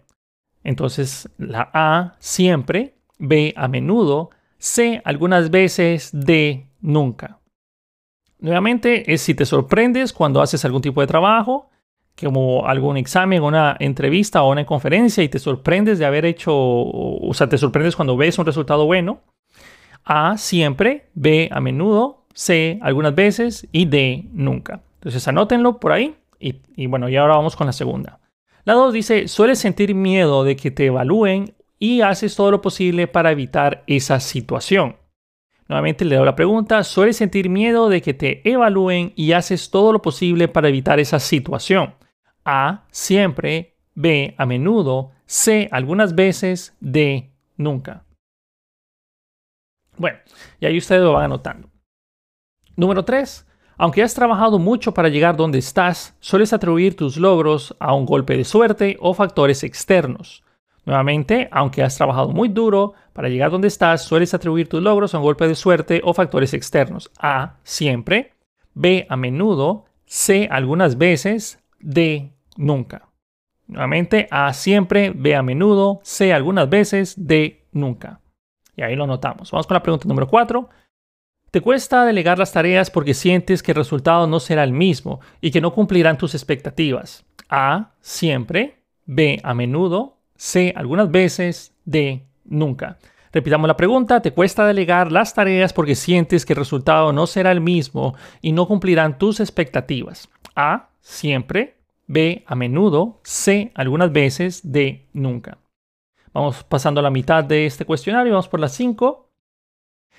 Entonces, 0.64 1.28
la 1.37 1.70
A 1.72 2.16
siempre, 2.18 2.96
B 3.18 3.52
a 3.56 3.68
menudo, 3.68 4.30
C 4.58 5.02
algunas 5.04 5.50
veces, 5.50 6.10
D 6.12 6.66
nunca. 6.80 7.40
Nuevamente, 8.38 9.12
es 9.12 9.20
si 9.20 9.34
te 9.34 9.44
sorprendes 9.44 10.12
cuando 10.12 10.40
haces 10.40 10.64
algún 10.64 10.82
tipo 10.82 11.02
de 11.02 11.06
trabajo, 11.06 11.70
como 12.20 12.66
algún 12.66 12.96
examen, 12.96 13.42
una 13.42 13.76
entrevista 13.78 14.42
o 14.42 14.50
una 14.50 14.64
conferencia 14.64 15.23
y 15.23 15.28
te 15.28 15.38
sorprendes 15.38 15.99
de 15.99 16.06
haber 16.06 16.25
hecho, 16.25 16.52
o 16.54 17.30
sea, 17.35 17.49
te 17.49 17.58
sorprendes 17.58 17.94
cuando 17.96 18.16
ves 18.16 18.38
un 18.38 18.46
resultado 18.46 18.87
bueno. 18.87 19.20
A 20.04 20.38
siempre, 20.38 21.08
B 21.14 21.49
a 21.52 21.61
menudo, 21.61 22.25
C 22.32 22.78
algunas 22.80 23.14
veces 23.14 23.66
y 23.73 23.87
D 23.87 24.28
nunca. 24.32 24.80
Entonces 24.94 25.26
anótenlo 25.28 25.78
por 25.78 25.92
ahí 25.92 26.14
y, 26.38 26.87
bueno, 26.87 27.08
y 27.08 27.16
ahora 27.16 27.37
vamos 27.37 27.56
con 27.56 27.66
la 27.66 27.73
segunda. 27.73 28.20
La 28.64 28.75
2 28.75 28.92
dice, 28.92 29.28
sueles 29.28 29.58
sentir 29.58 29.94
miedo 29.94 30.44
de 30.44 30.56
que 30.56 30.70
te 30.70 30.87
evalúen 30.87 31.54
y 31.78 32.00
haces 32.00 32.37
todo 32.37 32.50
lo 32.50 32.62
posible 32.62 33.06
para 33.06 33.30
evitar 33.30 33.85
esa 33.87 34.20
situación. 34.20 34.96
Nuevamente 35.68 36.04
le 36.04 36.16
doy 36.16 36.25
la 36.25 36.37
pregunta, 36.37 36.85
¿sueles 36.85 37.16
sentir 37.16 37.49
miedo 37.49 37.88
de 37.88 38.00
que 38.00 38.14
te 38.14 38.49
evalúen 38.49 39.12
y 39.16 39.32
haces 39.32 39.70
todo 39.70 39.92
lo 39.92 40.00
posible 40.00 40.49
para 40.49 40.68
evitar 40.68 41.00
esa 41.00 41.18
situación? 41.18 41.94
A, 42.46 42.86
siempre, 42.90 43.76
B, 43.94 44.34
a 44.38 44.46
menudo, 44.46 45.10
C, 45.26 45.68
algunas 45.72 46.14
veces, 46.14 46.76
D, 46.80 47.32
nunca. 47.56 48.04
Bueno, 49.98 50.18
y 50.60 50.66
ahí 50.66 50.78
ustedes 50.78 51.02
lo 51.02 51.14
van 51.14 51.24
anotando. 51.24 51.68
Número 52.76 53.04
3. 53.04 53.46
Aunque 53.78 54.02
has 54.02 54.14
trabajado 54.14 54.58
mucho 54.58 54.94
para 54.94 55.08
llegar 55.08 55.36
donde 55.36 55.58
estás, 55.58 56.14
sueles 56.20 56.52
atribuir 56.52 56.96
tus 56.96 57.16
logros 57.16 57.76
a 57.78 57.94
un 57.94 58.06
golpe 58.06 58.36
de 58.36 58.44
suerte 58.44 58.96
o 59.00 59.12
factores 59.12 59.64
externos. 59.64 60.44
Nuevamente, 60.86 61.48
aunque 61.50 61.82
has 61.82 61.96
trabajado 61.96 62.28
muy 62.28 62.48
duro 62.48 62.94
para 63.12 63.28
llegar 63.28 63.50
donde 63.50 63.68
estás, 63.68 64.02
sueles 64.02 64.34
atribuir 64.34 64.68
tus 64.68 64.80
logros 64.80 65.14
a 65.14 65.18
un 65.18 65.24
golpe 65.24 65.48
de 65.48 65.56
suerte 65.56 66.00
o 66.04 66.14
factores 66.14 66.54
externos. 66.54 67.10
A, 67.18 67.56
siempre. 67.64 68.34
B, 68.72 69.06
a 69.10 69.16
menudo. 69.16 69.86
C, 70.06 70.48
algunas 70.50 70.96
veces. 70.96 71.58
D, 71.80 72.35
nunca. 72.56 73.08
Nuevamente, 73.66 74.28
A 74.30 74.52
siempre, 74.52 75.10
B 75.10 75.34
a 75.34 75.42
menudo, 75.42 76.00
C 76.02 76.32
algunas 76.32 76.68
veces, 76.70 77.14
D 77.16 77.64
nunca. 77.72 78.20
Y 78.76 78.82
ahí 78.82 78.94
lo 78.94 79.06
notamos. 79.06 79.50
Vamos 79.50 79.66
con 79.66 79.75
la 79.75 79.82
pregunta 79.82 80.06
número 80.06 80.28
4. 80.28 80.68
¿Te 81.50 81.60
cuesta 81.60 82.04
delegar 82.04 82.38
las 82.38 82.52
tareas 82.52 82.90
porque 82.90 83.14
sientes 83.14 83.62
que 83.62 83.72
el 83.72 83.76
resultado 83.76 84.26
no 84.26 84.40
será 84.40 84.62
el 84.62 84.72
mismo 84.72 85.20
y 85.40 85.50
que 85.50 85.60
no 85.60 85.72
cumplirán 85.72 86.18
tus 86.18 86.34
expectativas? 86.34 87.25
A, 87.48 87.92
siempre. 88.00 88.82
B, 89.06 89.40
a 89.42 89.54
menudo. 89.54 90.18
C, 90.36 90.75
algunas 90.76 91.10
veces. 91.10 91.75
D, 91.84 92.26
nunca. 92.44 92.98
Repitamos 93.32 93.68
la 93.68 93.76
pregunta, 93.76 94.20
¿te 94.22 94.32
cuesta 94.32 94.66
delegar 94.66 95.12
las 95.12 95.34
tareas 95.34 95.72
porque 95.72 95.94
sientes 95.94 96.46
que 96.46 96.54
el 96.54 96.58
resultado 96.58 97.12
no 97.12 97.26
será 97.26 97.52
el 97.52 97.60
mismo 97.60 98.14
y 98.40 98.52
no 98.52 98.66
cumplirán 98.66 99.18
tus 99.18 99.40
expectativas? 99.40 100.28
A, 100.54 100.88
siempre. 101.00 101.75
B, 102.06 102.44
a 102.46 102.54
menudo. 102.54 103.20
C, 103.25 103.72
algunas 103.75 104.12
veces. 104.12 104.60
D, 104.72 105.08
nunca. 105.12 105.58
Vamos 106.32 106.64
pasando 106.64 107.00
a 107.00 107.02
la 107.02 107.10
mitad 107.10 107.44
de 107.44 107.66
este 107.66 107.84
cuestionario, 107.84 108.32
vamos 108.32 108.48
por 108.48 108.60
las 108.60 108.72
5. 108.75 109.30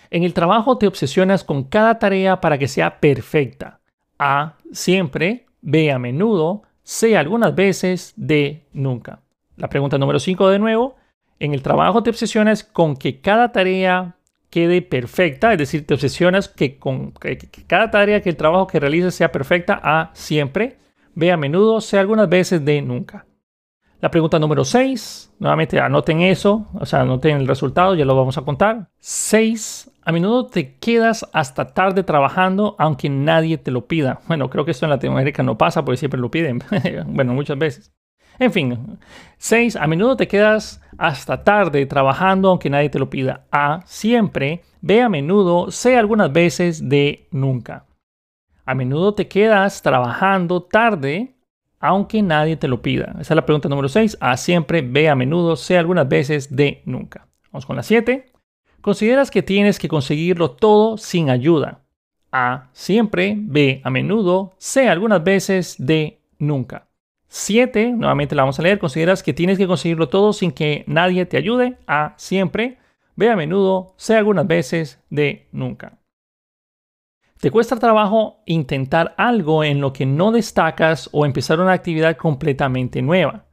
En 0.10 0.24
el 0.24 0.34
trabajo 0.34 0.77
te 0.77 0.88
obsesionas 0.88 1.44
con 1.44 1.63
cada 1.63 2.00
tarea 2.00 2.41
para 2.41 2.58
que 2.58 2.67
sea 2.67 3.00
perfecta. 3.00 3.82
A, 4.17 4.58
siempre. 4.72 5.46
B, 5.62 5.91
a 5.91 6.00
menudo. 6.00 6.63
C, 6.84 7.17
algunas 7.17 7.53
veces. 7.56 8.13
D, 8.15 8.65
nunca. 8.74 9.22
La 9.58 9.70
pregunta 9.70 9.98
número 9.98 10.20
5 10.20 10.50
de 10.50 10.60
nuevo. 10.60 10.96
En 11.39 11.53
el 11.53 11.62
trabajo 11.62 12.01
te 12.03 12.10
obsesionas 12.10 12.63
con 12.63 12.96
que 12.96 13.22
cada 13.22 13.51
tarea 13.51 14.15
quede 14.50 14.82
perfecta, 14.82 15.51
es 15.51 15.60
decir, 15.60 15.86
te 15.86 15.94
obsesionas 15.94 16.48
que 16.48 16.79
con 16.79 17.12
que, 17.12 17.38
cada 17.67 17.91
tarea 17.91 18.22
que 18.22 18.29
el 18.29 18.38
trabajo 18.38 18.65
que 18.65 18.79
realices 18.79 19.13
sea 19.13 19.32
perfecta. 19.32 19.79
A, 19.84 20.12
siempre. 20.13 20.77
B, 21.17 21.31
a 21.31 21.38
menudo. 21.38 21.81
C, 21.81 21.97
algunas 21.97 22.29
veces. 22.29 22.63
D, 22.63 22.79
nunca. 22.83 23.25
La 24.00 24.12
pregunta 24.12 24.38
número 24.38 24.63
6, 24.63 25.33
nuevamente 25.39 25.79
anoten 25.79 26.21
eso, 26.21 26.67
o 26.79 26.86
sea, 26.86 27.01
anoten 27.01 27.38
el 27.38 27.47
resultado, 27.47 27.95
ya 27.95 28.05
lo 28.05 28.15
vamos 28.15 28.38
a 28.38 28.43
contar. 28.43 28.89
6. 29.00 29.89
A 30.03 30.12
menudo 30.12 30.45
te 30.45 30.75
quedas 30.75 31.27
hasta 31.33 31.74
tarde 31.74 32.03
trabajando 32.03 32.75
aunque 32.77 33.09
nadie 33.09 33.57
te 33.57 33.71
lo 33.71 33.88
pida. 33.88 34.19
Bueno, 34.27 34.51
creo 34.51 34.65
que 34.65 34.71
esto 34.71 34.86
en 34.86 34.91
Latinoamérica 34.91 35.41
no 35.41 35.57
pasa 35.57 35.83
porque 35.83 35.97
siempre 35.97 36.19
lo 36.19 36.29
piden. 36.29 36.62
bueno, 37.07 37.33
muchas 37.33 37.57
veces. 37.57 37.91
En 38.38 38.53
fin, 38.53 39.00
6. 39.39 39.75
A 39.77 39.88
menudo 39.88 40.15
te 40.15 40.27
quedas 40.27 40.79
hasta 41.00 41.43
tarde 41.43 41.88
trabajando 41.88 42.50
aunque 42.50 42.69
nadie 42.69 42.89
te 42.89 43.00
lo 43.00 43.09
pida. 43.09 43.47
A. 43.51 43.81
Siempre. 43.88 44.62
B. 44.81 45.01
A 45.01 45.09
menudo. 45.09 45.71
C. 45.71 45.97
Algunas 45.97 46.31
veces. 46.31 46.88
D. 46.88 47.27
Nunca. 47.31 47.87
A 48.67 48.75
menudo 48.75 49.13
te 49.13 49.29
quedas 49.29 49.81
trabajando 49.81 50.62
tarde 50.62 51.33
aunque 51.79 52.21
nadie 52.21 52.57
te 52.57 52.67
lo 52.67 52.81
pida. 52.81 53.15
Esa 53.19 53.33
es 53.33 53.36
la 53.36 53.45
pregunta 53.45 53.69
número 53.69 53.88
6. 53.88 54.17
A 54.19 54.36
siempre, 54.36 54.81
B 54.81 55.07
a 55.07 55.15
menudo, 55.15 55.55
C 55.55 55.77
algunas 55.77 56.09
veces, 56.09 56.53
D 56.53 56.81
nunca. 56.83 57.27
Vamos 57.50 57.65
con 57.65 57.77
la 57.77 57.83
7. 57.83 58.25
¿Consideras 58.81 59.31
que 59.31 59.41
tienes 59.41 59.79
que 59.79 59.88
conseguirlo 59.88 60.51
todo 60.51 60.97
sin 60.97 61.29
ayuda? 61.29 61.86
A 62.33 62.67
siempre, 62.74 63.36
B 63.38 63.79
a 63.86 63.89
menudo, 63.89 64.53
C 64.57 64.89
algunas 64.89 65.24
veces, 65.24 65.75
D 65.79 66.19
nunca. 66.38 66.88
7. 67.29 67.93
Nuevamente 67.93 68.36
la 68.36 68.41
vamos 68.41 68.59
a 68.59 68.63
leer. 68.63 68.79
¿Consideras 68.79 69.24
que 69.24 69.33
tienes 69.33 69.57
que 69.57 69.67
conseguirlo 69.67 70.09
todo 70.09 70.33
sin 70.33 70.51
que 70.51 70.83
nadie 70.88 71.25
te 71.25 71.38
ayude? 71.38 71.77
A 71.88 72.15
siempre, 72.17 72.79
B 73.15 73.29
a 73.29 73.38
menudo, 73.38 73.93
C 73.95 74.17
algunas 74.17 74.45
veces, 74.45 75.01
D 75.09 75.47
nunca. 75.53 76.00
¿Te 77.39 77.51
cuesta 77.51 77.75
trabajo 77.75 78.41
intentar 78.48 79.13
algo 79.15 79.63
en 79.63 79.79
lo 79.79 79.94
que 79.94 80.08
no 80.08 80.32
destacas 80.32 81.08
o 81.12 81.24
empezar 81.24 81.60
una 81.60 81.74
actividad 81.74 82.17
completamente 82.17 83.01
nueva? 83.03 83.46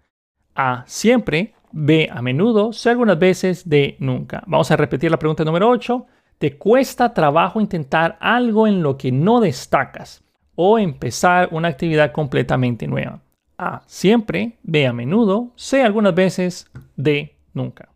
A. 0.54 0.84
Siempre. 0.86 1.54
B. 1.70 2.08
A 2.10 2.22
menudo. 2.22 2.72
C. 2.72 2.88
Algunas 2.88 3.18
veces. 3.18 3.68
D. 3.68 3.96
Nunca. 4.00 4.42
Vamos 4.46 4.70
a 4.70 4.76
repetir 4.76 5.10
la 5.10 5.18
pregunta 5.18 5.44
número 5.44 5.68
8. 5.68 6.06
¿Te 6.38 6.56
cuesta 6.56 7.12
trabajo 7.12 7.60
intentar 7.60 8.16
algo 8.20 8.66
en 8.66 8.82
lo 8.82 8.96
que 8.96 9.12
no 9.12 9.40
destacas 9.40 10.24
o 10.54 10.78
empezar 10.78 11.50
una 11.52 11.68
actividad 11.68 12.10
completamente 12.12 12.86
nueva? 12.86 13.20
A. 13.58 13.82
Siempre. 13.86 14.58
B. 14.62 14.86
A 14.86 14.94
menudo. 14.94 15.52
C. 15.56 15.82
Algunas 15.82 16.14
veces. 16.14 16.70
D. 16.96 17.36
Nunca. 17.52 17.93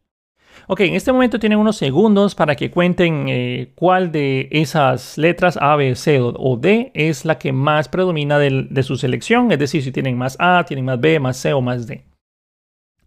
Ok, 0.71 0.81
en 0.81 0.95
este 0.95 1.13
momento 1.13 1.39
tienen 1.39 1.59
unos 1.59 1.79
segundos 1.79 2.35
para 2.35 2.55
que 2.55 2.71
cuenten 2.71 3.27
eh, 3.27 3.73
cuál 3.75 4.13
de 4.13 4.51
esas 4.51 5.17
letras 5.17 5.57
A, 5.59 5.75
B, 5.77 5.95
C 5.95 6.21
o 6.21 6.57
D 6.59 6.91
es 6.93 7.25
la 7.25 7.39
que 7.39 7.55
más 7.55 7.89
predomina 7.89 8.39
de, 8.39 8.83
su 8.83 8.97
selección. 8.97 9.51
Es 9.51 9.59
decir, 9.59 9.83
si 9.83 9.93
tienen 9.93 10.19
más 10.19 10.37
A, 10.39 10.63
tienen 10.67 10.85
más 10.85 11.01
B, 11.01 11.19
más 11.21 11.39
C 11.39 11.55
o 11.55 11.63
más 11.63 11.87
D. 11.87 12.05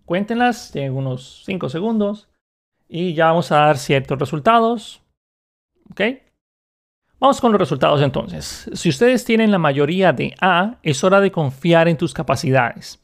Cuéntenlas, 0.06 0.72
tienen 0.72 0.94
unos 0.94 1.44
5 1.46 1.70
segundos 1.70 2.30
y 2.90 3.14
ya 3.14 3.28
vamos 3.28 3.52
a 3.52 3.58
dar 3.58 3.78
ciertos 3.78 4.18
resultados. 4.18 5.04
Ok. 5.92 6.02
Vamos 7.20 7.40
con 7.40 7.52
los 7.52 7.62
resultados 7.62 8.02
entonces. 8.02 8.72
Si 8.74 8.90
ustedes 8.90 9.24
tienen 9.24 9.52
la 9.52 9.60
mayoría 9.60 10.14
de 10.14 10.34
A, 10.42 10.80
es 10.82 11.04
hora 11.04 11.20
de 11.20 11.32
confiar 11.32 11.88
en 11.88 11.98
tus 11.98 12.16
capacidades. 12.16 13.01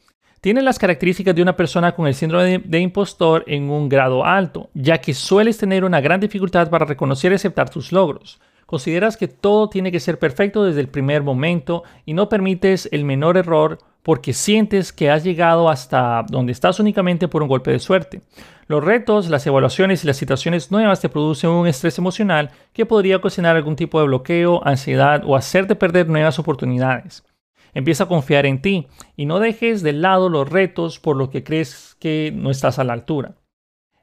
Tiene 0.47 0.61
las 0.61 0.79
características 0.79 1.35
de 1.35 1.41
una 1.41 1.57
persona 1.57 1.93
con 1.93 2.07
el 2.07 2.13
síndrome 2.13 2.59
de, 2.59 2.79
impostor 2.79 3.43
en 3.47 3.69
un 3.69 3.89
grado 3.89 4.23
alto, 4.23 4.69
ya 4.73 5.01
que 5.01 5.13
sueles 5.13 5.57
tener 5.57 5.83
una 5.83 5.99
gran 5.99 6.21
dificultad 6.21 6.69
para 6.69 6.85
reconocer 6.85 7.33
y 7.33 7.35
aceptar 7.35 7.69
tus 7.69 7.91
logros. 7.91 8.39
Consideras 8.65 9.17
que 9.17 9.27
todo 9.27 9.67
tiene 9.67 9.91
que 9.91 9.99
ser 9.99 10.19
perfecto 10.19 10.63
desde 10.63 10.79
el 10.79 10.87
primer 10.87 11.21
momento 11.21 11.83
y 12.05 12.13
no 12.13 12.29
permites 12.29 12.87
el 12.93 13.03
menor 13.03 13.35
error 13.35 13.79
porque 14.03 14.31
sientes 14.31 14.93
que 14.93 15.11
has 15.11 15.25
llegado 15.25 15.67
hasta 15.67 16.23
donde 16.29 16.53
estás 16.53 16.79
únicamente 16.79 17.27
por 17.27 17.43
un 17.43 17.49
golpe 17.49 17.71
de 17.71 17.79
suerte. 17.79 18.21
Los 18.67 18.81
retos, 18.81 19.29
las 19.29 19.45
evaluaciones 19.45 20.05
y 20.05 20.07
las 20.07 20.15
situaciones 20.15 20.71
nuevas 20.71 21.01
te 21.01 21.09
producen 21.09 21.49
un 21.49 21.67
estrés 21.67 21.97
emocional 21.97 22.51
que 22.71 22.85
podría 22.85 23.17
ocasionar 23.17 23.57
algún 23.57 23.75
tipo 23.75 23.99
de 23.99 24.07
bloqueo, 24.07 24.65
ansiedad 24.65 25.23
o 25.25 25.35
hacerte 25.35 25.75
perder 25.75 26.07
nuevas 26.07 26.39
oportunidades. 26.39 27.25
Empieza 27.73 28.05
a 28.05 28.07
confiar 28.07 28.45
en 28.45 28.61
ti 28.61 28.87
y 29.15 29.25
no 29.25 29.39
dejes 29.39 29.83
de 29.83 29.93
lado 29.93 30.29
los 30.29 30.49
retos 30.49 30.99
por 30.99 31.15
lo 31.15 31.29
que 31.29 31.43
crees 31.43 31.95
que 31.99 32.31
no 32.35 32.49
estás 32.49 32.79
a 32.79 32.83
la 32.83 32.93
altura. 32.93 33.35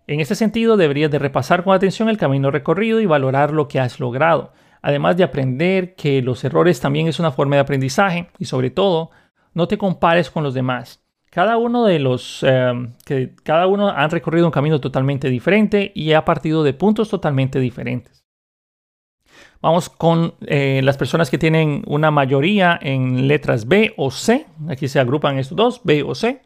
En 0.07 0.21
este 0.21 0.35
sentido, 0.35 0.77
deberías 0.77 1.11
de 1.11 1.19
repasar 1.19 1.65
con 1.65 1.75
atención 1.75 2.09
el 2.09 2.19
camino 2.19 2.51
recorrido 2.51 3.01
y 3.01 3.07
valorar 3.07 3.53
lo 3.53 3.69
que 3.69 3.81
has 3.81 4.01
logrado, 4.01 4.53
además 4.83 5.17
de 5.17 5.25
aprender 5.25 5.95
que 5.95 6.21
los 6.21 6.45
errores 6.45 6.81
también 6.81 7.09
es 7.09 7.19
una 7.19 7.33
forma 7.33 7.57
de 7.57 7.63
aprendizaje 7.63 8.29
y 8.39 8.45
sobre 8.45 8.71
todo, 8.71 9.11
no 9.55 9.67
te 9.67 9.79
compares 9.79 10.31
con 10.31 10.43
los 10.43 10.53
demás. 10.53 11.03
Cada 11.31 11.57
uno 11.57 11.85
de 11.85 11.99
los 11.99 12.43
em, 12.43 12.93
que 13.05 13.35
cada 13.43 13.67
uno 13.67 13.89
han 13.89 14.11
recorrido 14.11 14.47
un 14.47 14.53
camino 14.53 14.81
totalmente 14.81 15.31
diferente 15.31 15.91
y 15.95 16.13
ha 16.13 16.25
partido 16.25 16.63
de 16.63 16.75
puntos 16.75 17.09
totalmente 17.09 17.59
diferentes. 17.59 18.24
Vamos 19.65 19.89
con 19.89 20.35
eh, 20.47 20.83
las 20.85 20.99
personas 20.99 21.31
que 21.31 21.39
tienen 21.39 21.85
una 21.87 22.11
mayoría 22.11 22.79
en 22.83 23.29
letras 23.29 23.67
B 23.67 23.95
o 23.97 24.11
C. 24.11 24.45
Aquí 24.69 24.89
se 24.89 25.01
agrupan 25.01 25.39
estos 25.39 25.57
dos, 25.57 25.81
B 25.85 26.03
o 26.03 26.15
C. 26.15 26.43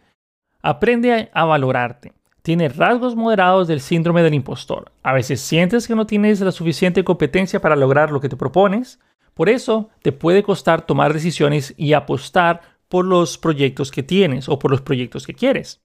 Aprende 0.63 1.29
a, 1.35 1.45
valorarte. 1.45 2.13
Tienes 2.43 2.77
rasgos 2.77 3.17
moderados 3.17 3.67
del 3.67 3.81
síndrome 3.81 4.23
del 4.23 4.35
impostor. 4.35 4.93
A 5.03 5.15
veces 5.15 5.41
sientes 5.41 5.89
que 5.89 5.97
no 5.97 6.07
tienes 6.07 6.41
la 6.43 6.53
suficiente 6.53 7.03
competencia 7.03 7.61
para 7.61 7.75
lograr 7.75 8.13
lo 8.13 8.21
que 8.21 8.29
te 8.29 8.37
propones. 8.37 9.01
Por 9.35 9.49
eso 9.49 9.91
te 10.01 10.13
puede 10.13 10.45
costar 10.45 10.83
tomar 10.83 11.13
decisiones 11.13 11.75
y 11.77 11.95
apostar 11.95 12.61
por 12.87 13.05
los 13.05 13.37
proyectos 13.37 13.91
que 13.91 14.05
tienes 14.05 14.49
o 14.49 14.61
por 14.61 14.71
los 14.71 14.81
proyectos 14.81 15.27
que 15.27 15.35
quieres. 15.35 15.81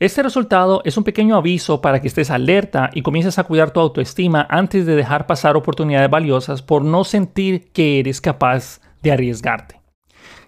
Este 0.00 0.22
resultado 0.22 0.80
es 0.84 0.96
un 0.96 1.02
pequeño 1.02 1.34
aviso 1.34 1.80
para 1.80 2.00
que 2.00 2.06
estés 2.06 2.30
alerta 2.30 2.88
y 2.94 3.02
comiences 3.02 3.36
a 3.40 3.42
cuidar 3.42 3.72
tu 3.72 3.80
autoestima 3.80 4.46
antes 4.48 4.86
de 4.86 4.94
dejar 4.94 5.26
pasar 5.26 5.56
oportunidades 5.56 6.08
valiosas 6.08 6.62
por 6.62 6.84
no 6.84 7.02
sentir 7.02 7.72
que 7.72 7.98
eres 7.98 8.20
capaz 8.20 8.80
de 9.02 9.10
arriesgarte. 9.10 9.80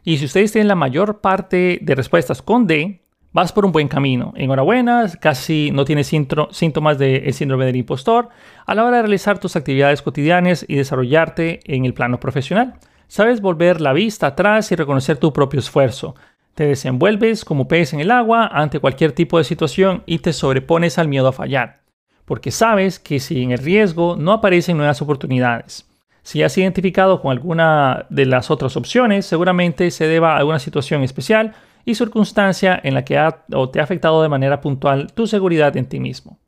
Y 0.04 0.18
si 0.18 0.26
ustedes 0.26 0.52
tienen 0.52 0.68
la 0.68 0.76
mayor 0.76 1.20
parte 1.20 1.80
de 1.82 1.94
respuestas 1.96 2.42
con 2.42 2.68
D, 2.68 3.02
vas 3.32 3.52
por 3.52 3.66
un 3.66 3.72
buen 3.72 3.88
camino. 3.88 4.32
Enhorabuena, 4.36 5.10
casi 5.20 5.72
no 5.72 5.84
tienes 5.84 6.06
síntomas 6.06 6.98
del 6.98 7.34
síndrome 7.34 7.66
del 7.66 7.74
impostor 7.74 8.28
a 8.66 8.74
la 8.76 8.84
hora 8.84 8.98
de 8.98 9.02
realizar 9.02 9.40
tus 9.40 9.56
actividades 9.56 10.00
cotidianas 10.00 10.64
y 10.68 10.76
desarrollarte 10.76 11.58
en 11.64 11.86
el 11.86 11.92
plano 11.92 12.20
profesional. 12.20 12.74
Sabes 13.08 13.40
volver 13.40 13.80
la 13.80 13.92
vista 13.92 14.28
atrás 14.28 14.70
y 14.70 14.76
reconocer 14.76 15.16
tu 15.16 15.32
propio 15.32 15.58
esfuerzo. 15.58 16.14
Te 16.54 16.66
desenvuelves 16.66 17.44
como 17.44 17.68
pez 17.68 17.92
en 17.92 18.00
el 18.00 18.10
agua 18.10 18.46
ante 18.46 18.80
cualquier 18.80 19.12
tipo 19.12 19.38
de 19.38 19.44
situación 19.44 20.02
y 20.06 20.18
te 20.18 20.32
sobrepones 20.32 20.98
al 20.98 21.08
miedo 21.08 21.28
a 21.28 21.32
fallar, 21.32 21.82
porque 22.24 22.50
sabes 22.50 22.98
que 22.98 23.20
si 23.20 23.42
en 23.42 23.52
el 23.52 23.58
riesgo 23.58 24.16
no 24.16 24.32
aparecen 24.32 24.76
nuevas 24.76 25.00
oportunidades. 25.00 25.86
Si 26.22 26.42
has 26.42 26.56
identificado 26.58 27.22
con 27.22 27.30
alguna 27.30 28.06
de 28.10 28.26
las 28.26 28.50
otras 28.50 28.76
opciones, 28.76 29.24
seguramente 29.24 29.90
se 29.90 30.06
deba 30.06 30.34
a 30.34 30.38
alguna 30.38 30.58
situación 30.58 31.02
especial 31.02 31.54
y 31.84 31.94
circunstancia 31.94 32.78
en 32.82 32.94
la 32.94 33.04
que 33.04 33.16
ha, 33.16 33.44
o 33.52 33.70
te 33.70 33.80
ha 33.80 33.84
afectado 33.84 34.22
de 34.22 34.28
manera 34.28 34.60
puntual 34.60 35.12
tu 35.12 35.26
seguridad 35.26 35.76
en 35.76 35.86
ti 35.86 35.98
mismo. 35.98 36.39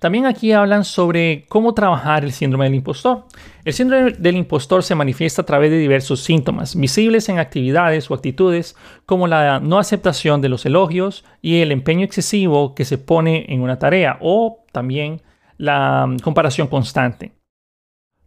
También 0.00 0.24
aquí 0.24 0.52
hablan 0.52 0.84
sobre 0.84 1.44
cómo 1.48 1.74
trabajar 1.74 2.24
el 2.24 2.32
síndrome 2.32 2.64
del 2.64 2.74
impostor. 2.74 3.26
El 3.66 3.74
síndrome 3.74 4.12
del 4.12 4.36
impostor 4.36 4.82
se 4.82 4.94
manifiesta 4.94 5.42
a 5.42 5.46
través 5.46 5.70
de 5.70 5.76
diversos 5.76 6.20
síntomas, 6.20 6.74
visibles 6.74 7.28
en 7.28 7.38
actividades 7.38 8.10
o 8.10 8.14
actitudes 8.14 8.76
como 9.04 9.26
la 9.26 9.60
no 9.60 9.78
aceptación 9.78 10.40
de 10.40 10.48
los 10.48 10.64
elogios 10.64 11.24
y 11.42 11.60
el 11.60 11.70
empeño 11.70 12.06
excesivo 12.06 12.74
que 12.74 12.86
se 12.86 12.96
pone 12.96 13.44
en 13.52 13.60
una 13.60 13.78
tarea 13.78 14.16
o 14.22 14.64
también 14.72 15.20
la 15.58 16.06
mm, 16.06 16.20
comparación 16.20 16.68
constante. 16.68 17.32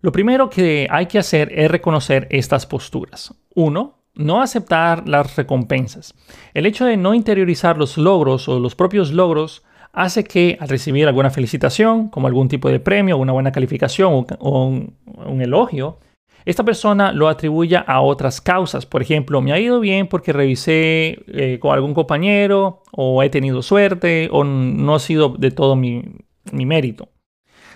Lo 0.02 0.12
primero 0.12 0.52
que 0.52 0.88
hay 0.92 1.08
que 1.08 1.18
hacer 1.18 1.52
es 1.54 1.72
reconocer 1.72 2.28
estas 2.30 2.68
posturas. 2.68 3.34
Uno, 3.56 4.04
no 4.14 4.44
aceptar 4.44 5.10
las 5.10 5.36
recompensas. 5.38 6.14
El 6.54 6.68
hecho 6.68 6.86
de 6.86 6.98
no 6.98 7.16
interiorizar 7.16 7.80
los 7.80 7.98
logros 7.98 8.48
o 8.48 8.60
los 8.60 8.76
propios 8.76 9.12
logros 9.12 9.64
hace 9.94 10.24
que 10.24 10.58
al 10.60 10.68
recibir 10.68 11.08
alguna 11.08 11.30
felicitación, 11.30 12.10
como 12.10 12.28
algún 12.28 12.48
tipo 12.48 12.70
de 12.70 12.80
premio, 12.80 13.18
una 13.18 13.32
buena 13.32 13.52
calificación 13.52 14.26
o, 14.40 14.66
un, 14.66 15.42
elogio, 15.42 16.00
esta 16.46 16.66
persona 16.66 17.14
lo 17.14 17.30
atribuya 17.30 17.80
a 17.80 18.02
otras 18.02 18.42
causas. 18.42 18.86
Por 18.86 19.02
ejemplo, 19.02 19.42
me 19.42 19.54
ha 19.54 19.60
ido 19.60 19.80
bien 19.80 20.08
porque 20.08 20.34
revisé 20.34 21.24
eh, 21.28 21.60
con 21.62 21.74
algún 21.74 21.94
compañero 21.94 22.82
o 22.92 23.24
he 23.24 23.30
tenido 23.30 23.62
suerte 23.62 24.28
o 24.32 24.44
no 24.44 24.96
ha 24.96 25.00
sido 25.00 25.30
de 25.30 25.52
todo 25.52 25.76
mi, 25.76 26.04
mi 26.52 26.66
mérito. 26.66 27.10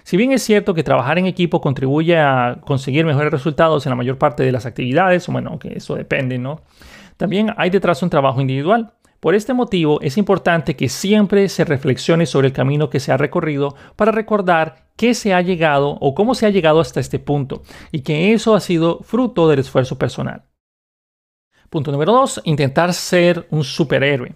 Si 0.04 0.18
bien 0.18 0.32
es 0.32 0.42
cierto 0.42 0.74
que 0.74 0.84
trabajar 0.84 1.20
en 1.20 1.28
equipo 1.28 1.62
contribuye 1.62 2.18
a 2.18 2.60
conseguir 2.66 3.06
mejores 3.06 3.32
resultados 3.32 3.86
en 3.86 3.92
la 3.92 3.96
mayor 3.96 4.18
parte 4.18 4.44
de 4.44 4.52
las 4.52 4.66
actividades, 4.66 5.28
bueno, 5.28 5.60
que 5.60 5.74
eso 5.78 5.96
depende, 5.96 6.38
¿no? 6.38 6.62
También 7.18 7.54
hay 7.58 7.72
detrás 7.72 8.02
un 8.04 8.10
trabajo 8.10 8.40
individual. 8.40 8.94
Por 9.20 9.34
este 9.34 9.54
motivo 9.54 10.00
es 10.02 10.18
importante 10.18 10.76
que 10.76 10.90
siempre 10.90 11.50
se 11.50 11.66
reflexione 11.66 12.26
sobre 12.26 12.48
el 12.48 12.54
camino 12.54 12.90
que 12.90 13.00
se 13.00 13.12
ha 13.12 13.18
recorrido 13.18 13.76
para 13.96 14.12
recordar 14.12 14.88
qué 14.96 15.14
se 15.14 15.34
ha 15.34 15.42
llegado 15.42 15.98
o 16.02 16.14
cómo 16.14 16.36
se 16.36 16.46
ha 16.46 16.50
llegado 16.50 16.80
hasta 16.80 17.00
este 17.00 17.20
punto 17.20 17.64
y 17.92 18.02
que 18.02 18.34
eso 18.34 18.56
ha 18.56 18.60
sido 18.60 19.00
fruto 19.02 19.48
del 19.48 19.60
esfuerzo 19.60 19.98
personal. 19.98 20.46
Punto 21.70 21.92
número 21.92 22.14
2. 22.14 22.42
Intentar 22.46 22.94
ser 22.94 23.48
un 23.50 23.64
superhéroe. 23.64 24.36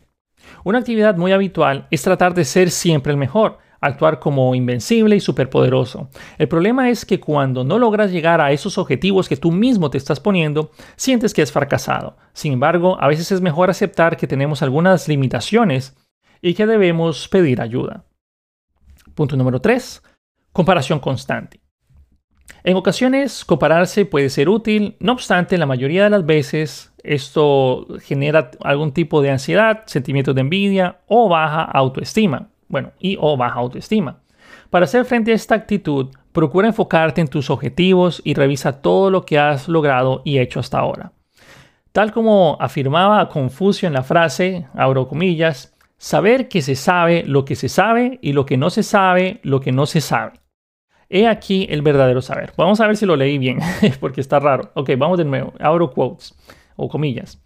Una 0.64 0.80
actividad 0.80 1.16
muy 1.16 1.32
habitual 1.32 1.88
es 1.92 2.02
tratar 2.02 2.34
de 2.34 2.46
ser 2.46 2.72
siempre 2.72 3.12
el 3.12 3.18
mejor, 3.18 3.60
actuar 3.82 4.20
como 4.20 4.54
invencible 4.54 5.16
y 5.16 5.20
superpoderoso. 5.20 6.10
El 6.38 6.48
problema 6.48 6.90
es 6.90 7.04
que 7.04 7.20
cuando 7.20 7.64
no 7.64 7.80
logras 7.80 8.12
llegar 8.12 8.40
a 8.40 8.52
esos 8.52 8.78
objetivos 8.78 9.28
que 9.28 9.38
tú 9.38 9.52
mismo 9.52 9.90
te 9.90 9.98
estás 9.98 10.20
poniendo, 10.20 10.72
sientes 10.96 11.34
que 11.34 11.42
has 11.42 11.52
fracasado. 11.52 12.16
Sin 12.34 12.54
embargo, 12.54 12.98
a 13.02 13.08
veces 13.08 13.32
es 13.32 13.42
mejor 13.42 13.72
aceptar 13.72 14.16
que 14.16 14.28
tenemos 14.28 14.62
algunas 14.62 15.08
limitaciones 15.08 15.98
y 16.42 16.54
que 16.54 16.68
debemos 16.68 17.28
pedir 17.28 17.60
ayuda. 17.60 18.06
Punto 19.16 19.36
número 19.36 19.60
3. 19.60 20.04
Comparación 20.54 21.00
constante. 21.00 21.60
En 22.64 22.78
ocasiones, 22.78 23.44
compararse 23.44 24.06
puede 24.06 24.30
ser 24.30 24.48
útil, 24.48 24.96
no 25.00 25.14
obstante, 25.14 25.58
la 25.58 25.66
mayoría 25.66 26.04
de 26.04 26.12
las 26.12 26.26
veces 26.26 26.94
esto 27.04 27.88
genera 28.02 28.52
algún 28.60 28.92
tipo 28.92 29.24
de 29.24 29.32
ansiedad, 29.32 29.82
sentimientos 29.88 30.36
de 30.36 30.42
envidia 30.42 31.00
o 31.08 31.28
baja 31.28 31.64
autoestima 31.64 32.51
bueno, 32.72 32.92
y 33.00 33.18
o 33.20 33.38
baja 33.38 33.60
autoestima. 33.60 34.22
Para 34.70 34.86
hacer 34.86 35.06
frente 35.06 35.32
a 35.32 35.36
esta 35.36 35.56
actitud, 35.56 36.10
procura 36.32 36.68
enfocarte 36.68 37.22
en 37.22 37.28
tus 37.28 37.50
objetivos 37.50 38.22
y 38.24 38.34
revisa 38.34 38.82
todo 38.82 39.12
lo 39.12 39.26
que 39.26 39.38
has 39.38 39.68
logrado 39.68 40.22
y 40.26 40.40
hecho 40.40 40.60
hasta 40.60 40.80
ahora. 40.80 41.12
Tal 41.92 42.14
como 42.14 42.58
afirmaba 42.60 43.28
Confucio 43.28 43.88
en 43.88 43.94
la 43.94 44.04
frase, 44.04 44.66
abro 44.74 45.08
comillas, 45.08 45.76
saber 45.98 46.48
que 46.48 46.62
se 46.62 46.76
sabe 46.76 47.24
lo 47.26 47.44
que 47.44 47.56
se 47.56 47.68
sabe 47.68 48.18
y 48.22 48.32
lo 48.32 48.46
que 48.46 48.58
no 48.58 48.70
se 48.70 48.82
sabe 48.82 49.42
lo 49.44 49.60
que 49.60 49.72
no 49.72 49.86
se 49.86 50.00
sabe. 50.00 50.34
He 51.10 51.28
aquí 51.28 51.68
el 51.70 51.82
verdadero 51.82 52.22
saber. 52.22 52.54
Vamos 52.56 52.80
a 52.80 52.88
ver 52.88 52.96
si 52.96 53.06
lo 53.06 53.18
leí 53.18 53.38
bien, 53.38 53.60
porque 54.00 54.22
está 54.22 54.40
raro. 54.40 54.72
Ok, 54.76 54.92
vamos 54.98 55.18
de 55.18 55.26
nuevo. 55.26 55.54
Abro 55.60 55.92
quotes 55.92 56.34
o 56.78 56.88
comillas. 56.88 57.44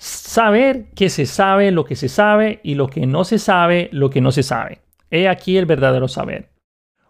Saber 0.00 0.86
que 0.94 1.10
se 1.10 1.26
sabe 1.26 1.72
lo 1.72 1.84
que 1.84 1.96
se 1.96 2.08
sabe 2.08 2.60
y 2.62 2.76
lo 2.76 2.88
que 2.88 3.04
no 3.04 3.24
se 3.24 3.40
sabe 3.40 3.88
lo 3.90 4.10
que 4.10 4.20
no 4.20 4.30
se 4.30 4.44
sabe. 4.44 4.80
He 5.10 5.28
aquí 5.28 5.56
el 5.56 5.66
verdadero 5.66 6.06
saber. 6.06 6.50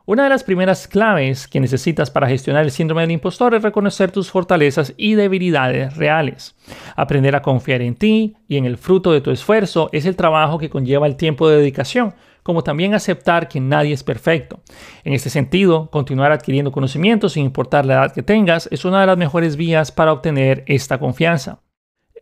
Una 0.07 0.23
de 0.23 0.30
las 0.30 0.42
primeras 0.42 0.88
claves 0.88 1.47
que 1.47 1.61
necesitas 1.61 2.11
para 2.11 2.28
gestionar 2.28 2.64
el 2.64 2.71
síndrome 2.71 3.02
del 3.02 3.11
impostor 3.11 3.54
es 3.54 3.63
reconocer 3.63 4.10
tus 4.10 4.30
fortalezas 4.30 4.95
y 4.97 5.17
debilidades 5.17 5.99
reales. 5.99 6.56
Aprender 6.97 7.36
a 7.36 7.43
confiar 7.43 7.82
en 7.82 7.95
ti 7.95 8.34
y 8.49 8.56
en 8.56 8.65
el 8.65 8.78
fruto 8.78 9.13
de 9.13 9.21
tu 9.21 9.30
esfuerzo 9.30 9.91
es 9.93 10.06
el 10.06 10.17
trabajo 10.17 10.58
que 10.58 10.71
conlleva 10.71 11.06
el 11.06 11.17
tiempo 11.17 11.47
de 11.47 11.58
dedicación, 11.58 12.15
como 12.43 12.65
también 12.65 12.95
aceptar 12.95 13.49
que 13.49 13.60
nadie 13.60 13.93
es 13.93 14.02
perfecto. 14.02 14.63
En 15.04 15.13
este 15.13 15.28
sentido, 15.28 15.91
continuar 15.91 16.32
adquiriendo 16.32 16.73
conocimientos 16.73 17.34
sin 17.34 17.45
importar 17.45 17.84
la 17.84 17.95
edad 17.97 18.15
que 18.15 18.23
tengas 18.23 18.67
es 18.73 18.86
una 18.86 19.02
de 19.02 19.06
las 19.08 19.19
mejores 19.19 19.56
vías 19.56 19.93
para 19.93 20.15
obtener 20.15 20.65
esta 20.67 20.99
confianza. 20.99 21.60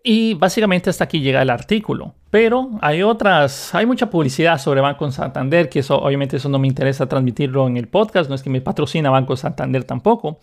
Y 0.08 0.34
básicamente 0.34 0.88
hasta 0.88 1.02
aquí 1.02 1.18
llega 1.18 1.42
el 1.42 1.50
artículo. 1.50 2.14
Pero 2.30 2.78
hay 2.80 3.02
otras, 3.02 3.74
hay 3.74 3.86
mucha 3.86 4.08
publicidad 4.08 4.56
sobre 4.56 4.80
Banco 4.80 5.10
Santander, 5.10 5.68
que 5.68 5.80
eso 5.80 5.98
obviamente 5.98 6.36
eso 6.36 6.48
no 6.48 6.60
me 6.60 6.68
interesa 6.68 7.08
transmitirlo 7.08 7.66
en 7.66 7.76
el 7.76 7.88
podcast, 7.88 8.28
no 8.28 8.36
es 8.36 8.42
que 8.44 8.48
me 8.48 8.60
patrocina 8.60 9.10
Banco 9.10 9.36
Santander 9.36 9.82
tampoco. 9.82 10.38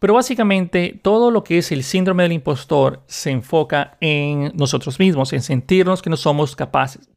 Pero 0.00 0.14
básicamente 0.14 0.98
todo 1.00 1.30
lo 1.30 1.44
que 1.44 1.58
es 1.58 1.70
el 1.70 1.84
síndrome 1.84 2.24
del 2.24 2.32
impostor 2.32 3.04
se 3.06 3.30
enfoca 3.30 3.96
en 4.00 4.50
nosotros 4.56 4.98
mismos, 4.98 5.32
en 5.32 5.42
sentirnos 5.42 6.02
que 6.02 6.10
no 6.10 6.16
somos 6.16 6.56
capaces. 6.56 7.08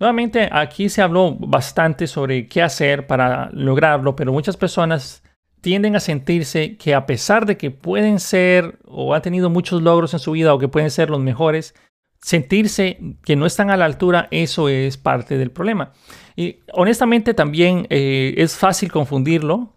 Nuevamente, 0.00 0.48
aquí 0.50 0.88
se 0.88 1.02
habló 1.02 1.36
bastante 1.38 2.06
sobre 2.06 2.48
qué 2.48 2.62
hacer 2.62 3.06
para 3.06 3.50
lograrlo, 3.52 4.16
pero 4.16 4.32
muchas 4.32 4.56
personas 4.56 5.22
tienden 5.60 5.96
a 5.96 6.00
sentirse 6.00 6.76
que 6.76 6.94
a 6.94 7.06
pesar 7.06 7.46
de 7.46 7.56
que 7.56 7.70
pueden 7.70 8.20
ser 8.20 8.78
o 8.86 9.14
han 9.14 9.22
tenido 9.22 9.50
muchos 9.50 9.82
logros 9.82 10.14
en 10.14 10.20
su 10.20 10.32
vida 10.32 10.54
o 10.54 10.58
que 10.58 10.68
pueden 10.68 10.90
ser 10.90 11.10
los 11.10 11.20
mejores, 11.20 11.74
sentirse 12.20 12.98
que 13.24 13.36
no 13.36 13.46
están 13.46 13.70
a 13.70 13.76
la 13.76 13.84
altura, 13.84 14.28
eso 14.30 14.68
es 14.68 14.96
parte 14.96 15.38
del 15.38 15.50
problema. 15.50 15.92
Y 16.36 16.60
honestamente 16.72 17.34
también 17.34 17.86
eh, 17.90 18.34
es 18.36 18.56
fácil 18.56 18.92
confundirlo 18.92 19.72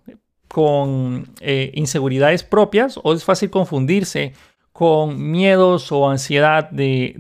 con 0.48 1.32
eh, 1.42 1.72
inseguridades 1.76 2.44
propias 2.44 3.00
o 3.02 3.14
es 3.14 3.24
fácil 3.24 3.50
confundirse 3.50 4.34
con 4.80 5.30
miedos 5.30 5.92
o 5.92 6.10
ansiedad 6.10 6.70
de, 6.70 7.14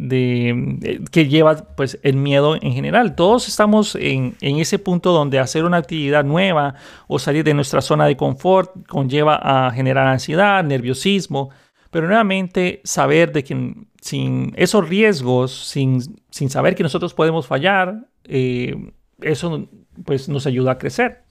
que 1.11 1.27
lleva 1.27 1.57
pues 1.75 1.99
el 2.03 2.15
miedo 2.15 2.55
en 2.55 2.71
general. 2.71 3.15
Todos 3.15 3.49
estamos 3.49 3.97
en, 3.99 4.37
ese 4.39 4.79
punto 4.79 5.11
donde 5.11 5.39
hacer 5.39 5.65
una 5.65 5.75
actividad 5.75 6.23
nueva 6.23 6.75
o 7.09 7.19
salir 7.19 7.43
de 7.43 7.53
nuestra 7.53 7.81
zona 7.81 8.05
de 8.05 8.15
confort 8.15 8.87
conlleva 8.87 9.35
a 9.43 9.71
generar 9.71 10.07
ansiedad, 10.07 10.63
nerviosismo, 10.63 11.49
pero 11.91 12.07
nuevamente 12.07 12.79
saber 12.85 13.33
de 13.33 13.43
que 13.43 13.73
sin 13.99 14.53
esos 14.55 14.87
riesgos, 14.87 15.51
sin, 15.51 15.99
sin 16.29 16.49
saber 16.49 16.75
que 16.75 16.83
nosotros 16.83 17.13
podemos 17.13 17.45
fallar, 17.45 18.07
eh, 18.23 18.73
eso 19.19 19.67
pues 20.05 20.29
nos 20.29 20.47
ayuda 20.47 20.71
a 20.71 20.77
crecer. 20.77 21.23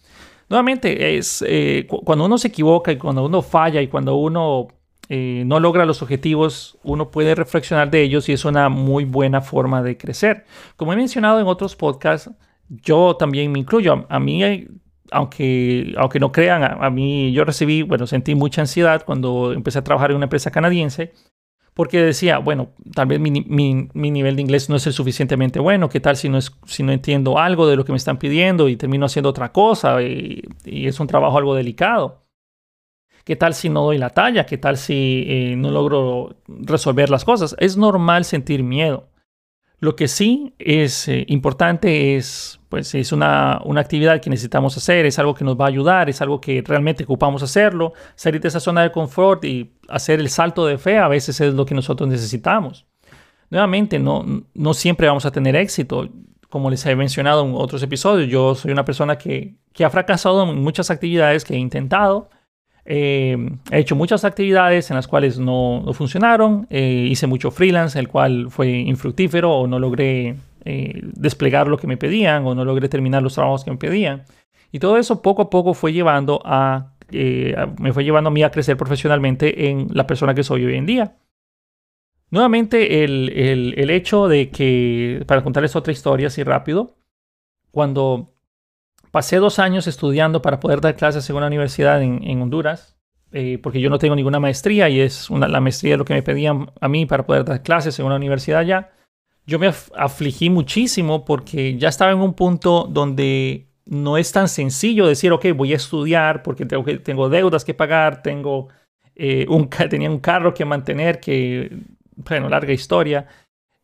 Nuevamente, 0.51 1.17
es 1.17 1.43
eh, 1.47 1.87
cuando 1.88 2.27
uno 2.27 2.37
se 2.37 2.49
equivoca 2.49 2.93
y 2.93 2.99
cuando 2.99 3.25
uno 3.25 3.41
falla 3.41 3.81
y 3.81 3.88
cuando 3.88 4.17
uno 4.17 4.69
eh, 5.09 5.44
no 5.47 5.59
logra 5.59 5.87
los 5.87 6.03
objetivos, 6.03 6.79
uno 6.83 7.11
puede 7.11 7.35
reflexionar 7.35 7.90
de 7.90 8.03
ellos 8.03 8.29
y 8.29 8.33
es 8.33 8.44
una 8.44 8.68
muy 8.68 9.05
buena 9.05 9.40
forma 9.40 9.83
de 9.83 9.97
crecer. 9.97 10.44
Como 10.77 10.92
he 10.92 10.97
mencionado 10.97 11.40
en 11.40 11.47
otros 11.47 11.77
podcasts, 11.77 12.31
yo 12.68 13.16
también 13.16 13.51
me 13.51 13.59
incluyo. 13.59 14.07
A, 14.09 14.21
mí, 14.21 14.66
aunque, 15.11 15.94
aunque 15.97 16.21
no 16.21 16.31
crean, 16.31 16.62
a, 16.62 16.90
mí 16.90 17.33
yo 17.33 17.44
recibí, 17.44 17.83
bueno, 17.83 18.07
sentí 18.07 18.35
mucha 18.35 18.61
ansiedad 18.61 19.05
cuando 19.07 19.53
empecé 19.55 19.79
a 19.79 19.85
trabajar 19.85 20.11
en 20.11 20.16
una 20.16 20.27
empresa 20.27 20.51
canadiense 20.51 21.12
porque 21.73 22.03
decía, 22.03 22.38
bueno, 22.38 22.71
tal 22.92 23.07
vez 23.07 23.21
mi, 23.21 23.31
nivel 23.31 24.37
de 24.37 24.42
inglés 24.42 24.68
no 24.68 24.77
es 24.77 24.87
el 24.88 24.92
suficientemente 24.92 25.61
bueno, 25.61 25.88
¿qué 25.88 26.01
tal 26.01 26.16
si 26.16 26.29
no, 26.29 26.37
es, 26.37 26.53
si 26.66 26.83
no 26.83 26.92
entiendo 26.92 27.38
algo 27.38 27.68
de 27.68 27.77
lo 27.77 27.85
que 27.85 27.92
me 27.92 27.99
están 27.99 28.18
pidiendo 28.18 28.68
y 28.68 28.77
termino 28.77 29.07
haciendo 29.07 29.31
otra 29.31 29.53
cosa 29.53 30.03
y 30.03 30.42
es 30.64 30.99
un 30.99 31.07
trabajo 31.07 31.38
algo 31.38 31.55
delicado? 31.55 32.28
¿Qué 33.29 33.37
tal 33.37 33.53
si 33.53 33.69
no 33.69 33.83
doy 33.83 33.99
la 33.99 34.09
talla? 34.09 34.47
¿Qué 34.47 34.57
tal 34.57 34.79
si 34.79 35.27
eh, 35.29 35.55
no 35.55 35.71
logro 35.71 36.35
resolver 36.47 37.11
las 37.11 37.27
cosas? 37.27 37.55
Es 37.59 37.77
normal 37.77 38.25
sentir 38.25 38.62
miedo. 38.62 39.11
Lo 39.81 39.97
que 39.97 40.09
sí 40.09 40.55
es 40.59 41.09
eh, 41.09 41.27
importante 41.29 42.17
es, 42.17 42.59
pues, 42.71 42.95
es 42.95 43.12
una, 43.12 43.61
una, 43.67 43.83
actividad 43.83 44.23
que 44.23 44.31
necesitamos 44.31 44.79
hacer, 44.79 45.05
es 45.05 45.19
algo 45.19 45.35
que 45.35 45.45
nos 45.45 45.61
va 45.61 45.67
a 45.67 45.69
ayudar, 45.69 46.09
es 46.09 46.23
algo 46.23 46.41
que 46.41 46.64
realmente 46.67 47.05
ocupamos 47.05 47.43
hacerlo. 47.43 47.93
Salir 48.14 48.41
de 48.41 48.49
esa 48.49 48.61
zona 48.61 48.81
de 48.83 48.93
confort 48.93 49.45
y 49.45 49.75
hacer 49.91 50.21
el 50.21 50.31
salto 50.31 50.64
de 50.64 50.79
fe 50.79 50.97
a 50.97 51.09
veces 51.09 51.38
es 51.43 51.53
lo 51.53 51.67
que 51.67 51.75
nosotros 51.75 52.09
necesitamos. 52.09 52.87
Nuevamente, 53.51 53.99
no, 53.99 54.25
no 54.55 54.73
siempre 54.73 55.07
vamos 55.07 55.27
a 55.27 55.31
tener 55.31 55.55
éxito. 55.55 56.09
Como 56.49 56.71
les 56.71 56.87
he 56.87 56.97
mencionado 56.97 57.45
en 57.45 57.53
otros 57.55 57.83
episodios, 57.83 58.31
yo 58.31 58.55
soy 58.55 58.73
una 58.73 58.87
persona 58.87 59.19
que, 59.19 59.57
que 59.75 59.85
ha 59.85 59.91
fracasado 59.91 60.51
en 60.51 60.62
muchas 60.62 60.91
actividades 60.91 61.45
que 61.45 61.53
he 61.53 61.59
intentado 61.59 62.31
eh, 62.90 63.37
he 63.70 63.81
hecho 63.81 63.94
muchas 63.94 64.24
actividades 64.24 64.90
en 64.90 64.96
las 64.96 65.07
cuales 65.07 65.38
no, 65.38 65.85
funcionaron. 65.92 66.66
Eh, 66.70 67.07
hice 67.11 67.27
mucho 67.27 67.51
freelance, 67.51 67.98
el 67.98 68.09
cual 68.09 68.51
fue 68.51 68.70
infructífero 68.70 69.53
o 69.53 69.66
no 69.66 69.79
logré 69.79 70.37
eh, 70.64 71.01
desplegar 71.03 71.66
lo 71.68 71.77
que 71.77 71.87
me 71.87 71.98
pedían 71.98 72.46
o 72.46 72.55
no 72.55 72.64
logré 72.64 72.88
terminar 72.88 73.22
los 73.22 73.35
trabajos 73.35 73.62
que 73.62 73.70
me 73.70 73.77
pedían. 73.77 74.24
Y 74.72 74.79
todo 74.79 74.96
eso 74.96 75.20
poco 75.20 75.42
a 75.42 75.51
poco 75.51 75.74
fue 75.74 75.92
llevando 75.92 76.40
a, 76.46 76.94
me 77.79 77.92
fue 77.92 78.05
llevando 78.05 78.29
a 78.29 78.33
mí 78.33 78.42
a 78.42 78.51
crecer 78.51 78.79
profesionalmente 78.79 79.68
en 79.68 79.88
la 79.92 80.07
persona 80.07 80.35
que 80.35 80.42
soy 80.42 80.64
hoy 80.64 80.77
en 80.77 80.87
día. 80.87 81.16
Nuevamente, 82.31 83.05
el, 83.05 83.31
el, 83.35 83.74
el 83.77 83.90
hecho 83.90 84.29
de 84.29 84.48
que, 84.48 85.24
para 85.27 85.42
contarles 85.42 85.77
otra 85.77 85.92
historia 85.92 86.29
así 86.29 86.42
rápido, 86.42 86.96
cuando 87.70 88.33
pasé 89.11 89.37
dos 89.37 89.59
años 89.59 89.87
estudiando 89.87 90.42
para 90.42 90.61
poder 90.61 90.81
dar 90.81 90.97
clases 90.97 91.29
en 91.29 91.37
una 91.37 91.47
universidad 91.47 92.03
en, 92.03 92.42
Honduras. 92.42 92.97
eh, 93.33 93.59
porque 93.62 93.81
yo 93.81 93.90
no 93.90 93.99
tengo 93.99 94.16
ninguna 94.16 94.40
maestría 94.40 94.88
y 94.88 95.01
es 95.01 95.29
la 95.31 95.61
maestría 95.61 95.97
lo 95.97 96.05
que 96.05 96.14
me 96.14 96.23
pedían 96.23 96.71
a 96.81 96.88
mí 96.88 97.05
para 97.07 97.27
poder 97.27 97.44
dar 97.44 97.62
clases 97.62 97.99
en 97.99 98.07
una 98.07 98.16
universidad 98.16 98.64
ya. 98.64 98.90
Yo 99.47 99.59
me 99.59 99.73
afligí 99.97 100.51
muchísimo 100.51 101.25
porque 101.25 101.77
ya 101.79 101.88
estaba 101.88 102.12
en 102.12 102.18
un 102.18 102.35
punto 102.35 102.87
donde 102.88 103.68
no 103.87 104.18
es 104.18 104.33
tan 104.33 104.49
sencillo 104.49 105.07
decir, 105.07 105.33
ok, 105.33 105.47
voy 105.55 105.73
a 105.73 105.77
estudiar 105.77 106.42
porque 106.42 106.66
tengo, 106.66 106.85
tengo 107.03 107.29
deudas 107.29 107.64
que 107.64 107.75
pagar, 107.75 108.23
tengo 108.23 108.68
eh, 109.14 109.47
un, 109.49 109.68
tenía 109.68 110.11
un 110.11 110.21
carro 110.21 110.53
que 110.53 110.64
mantener, 110.64 111.21
que, 111.21 111.79
bueno, 112.16 112.49
larga 112.49 112.73
historia 112.73 113.27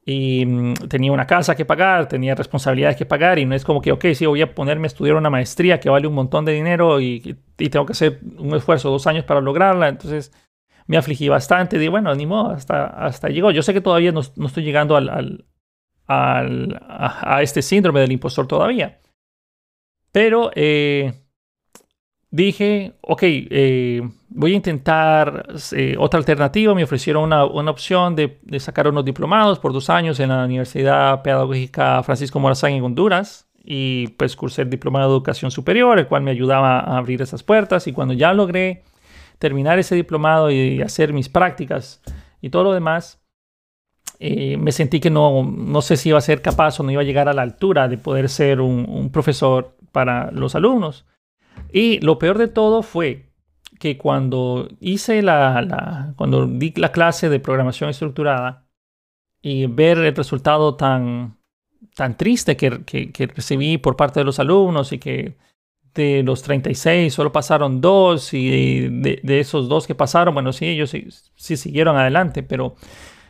y 0.06 0.44
mm, 0.44 0.74
tenía 0.88 1.12
una 1.12 1.26
casa 1.26 1.54
que 1.54 1.64
pagar, 1.64 2.08
tenía 2.08 2.34
responsabilidades 2.34 2.96
que 2.96 3.06
pagar 3.06 3.38
y 3.38 3.46
no 3.46 3.54
es 3.54 3.64
como 3.64 3.80
que, 3.80 3.92
ok, 3.92 4.06
sí, 4.14 4.26
voy 4.26 4.42
a 4.42 4.54
ponerme 4.54 4.86
a 4.86 4.88
estudiar 4.88 5.16
una 5.16 5.30
maestría 5.30 5.80
que 5.80 5.88
vale 5.88 6.06
un 6.06 6.14
montón 6.14 6.44
de 6.44 6.52
dinero 6.52 7.00
y, 7.00 7.36
y 7.58 7.68
tengo 7.70 7.86
que 7.86 7.92
hacer 7.92 8.20
un 8.38 8.54
esfuerzo 8.54 8.90
dos 8.90 9.06
años 9.06 9.24
para 9.24 9.40
lograrla. 9.40 9.88
Entonces 9.88 10.32
me 10.86 10.96
afligí 10.96 11.28
bastante. 11.28 11.78
Dije, 11.78 11.88
bueno, 11.88 12.14
ni 12.14 12.28
hasta, 12.52 12.86
hasta 12.86 13.28
llegó. 13.28 13.50
Yo 13.50 13.62
sé 13.62 13.72
que 13.72 13.80
todavía 13.80 14.12
no, 14.12 14.20
no 14.36 14.46
estoy 14.46 14.64
llegando 14.64 14.96
al, 14.96 15.46
al, 16.06 16.82
a, 16.86 17.40
este 17.42 17.62
síndrome 17.62 18.00
del 18.00 18.12
impostor 18.12 18.46
todavía. 18.46 19.00
Pero 20.12 20.50
eh, 20.54 21.23
dije, 22.35 22.94
ok, 23.01 23.23
eh, 23.23 24.03
voy 24.29 24.53
a 24.53 24.57
intentar 24.57 25.47
eh, 25.73 25.94
otra 25.99 26.18
alternativa. 26.18 26.75
Me 26.75 26.83
ofrecieron 26.83 27.23
una, 27.23 27.44
una 27.44 27.70
opción 27.70 28.16
de, 28.16 28.38
de, 28.42 28.59
sacar 28.59 28.88
unos 28.88 29.05
diplomados 29.05 29.61
por 29.61 29.73
dos 29.73 29.88
años 29.88 30.18
en 30.18 30.31
la 30.31 30.44
Universidad 30.44 31.23
Pedagógica 31.23 32.03
Francisco 32.03 32.40
Morazán 32.40 32.73
en 32.73 32.83
Honduras. 32.83 33.47
Y 33.62 34.09
pues 34.18 34.35
cursé 34.35 34.62
el 34.62 34.70
diplomado 34.70 35.09
de 35.09 35.14
educación 35.14 35.51
superior, 35.51 35.99
el 35.99 36.07
cual 36.07 36.23
me 36.23 36.33
ayudaba 36.33 36.81
a 36.81 36.99
abrir 36.99 37.23
esas 37.23 37.44
puertas. 37.44 37.87
Y 37.87 37.92
cuando 37.92 38.14
ya 38.14 38.33
logré 38.33 38.83
terminar 39.38 39.79
ese 39.79 39.94
diplomado 39.94 40.51
y 40.51 40.83
hacer 40.83 41.12
mis 41.12 41.29
prácticas 41.29 42.03
y 42.40 42.51
todo 42.51 42.64
lo 42.64 42.73
demás, 42.73 43.23
eh, 44.18 44.57
me 44.57 44.73
sentí 44.73 44.99
que 44.99 45.09
no, 45.09 45.44
no 45.44 45.83
sé 45.83 45.97
si 45.97 46.09
iba 46.09 46.18
a 46.18 46.20
ser 46.20 46.42
capaz 46.42 46.81
o 46.81 46.83
no 46.83 46.90
iba 46.90 47.01
a 47.01 47.05
llegar 47.05 47.29
a 47.29 47.33
la 47.33 47.42
altura 47.42 47.87
de 47.88 47.97
poder 47.97 48.29
ser 48.29 48.61
un, 48.61 48.87
un 48.88 49.11
profesor 49.11 49.77
para 49.92 50.33
los 50.33 50.57
alumnos. 50.57 51.07
Y 51.72 52.00
lo 52.00 52.18
peor 52.18 52.38
de 52.38 52.48
todo 52.48 52.82
fue 52.82 53.30
que 53.78 53.98
cuando 53.98 54.68
hice 54.80 55.22
la, 55.22 55.60
la, 55.62 56.14
cuando 56.16 56.46
di 56.46 56.72
la 56.76 56.92
clase 56.92 57.28
de 57.28 57.40
programación 57.40 57.90
estructurada 57.90 58.66
y 59.42 59.66
ver 59.66 59.98
el 59.98 60.14
resultado 60.14 60.76
tan, 60.76 61.36
tan 61.94 62.16
triste 62.16 62.56
que, 62.56 62.84
que, 62.84 63.12
que 63.12 63.26
recibí 63.26 63.78
por 63.78 63.96
parte 63.96 64.20
de 64.20 64.24
los 64.24 64.38
alumnos 64.38 64.92
y 64.92 64.98
que 64.98 65.36
de 65.94 66.22
los 66.22 66.42
36 66.42 67.12
solo 67.12 67.30
pasaron 67.32 67.80
dos 67.80 68.34
y 68.34 68.88
de, 68.88 69.20
de, 69.22 69.40
esos 69.40 69.68
dos 69.68 69.86
que 69.86 69.94
pasaron, 69.94 70.34
bueno, 70.34 70.52
sí, 70.52 70.66
ellos 70.66 70.90
sí, 70.90 71.06
sí 71.36 71.56
siguieron 71.56 71.96
adelante, 71.96 72.42
pero 72.42 72.74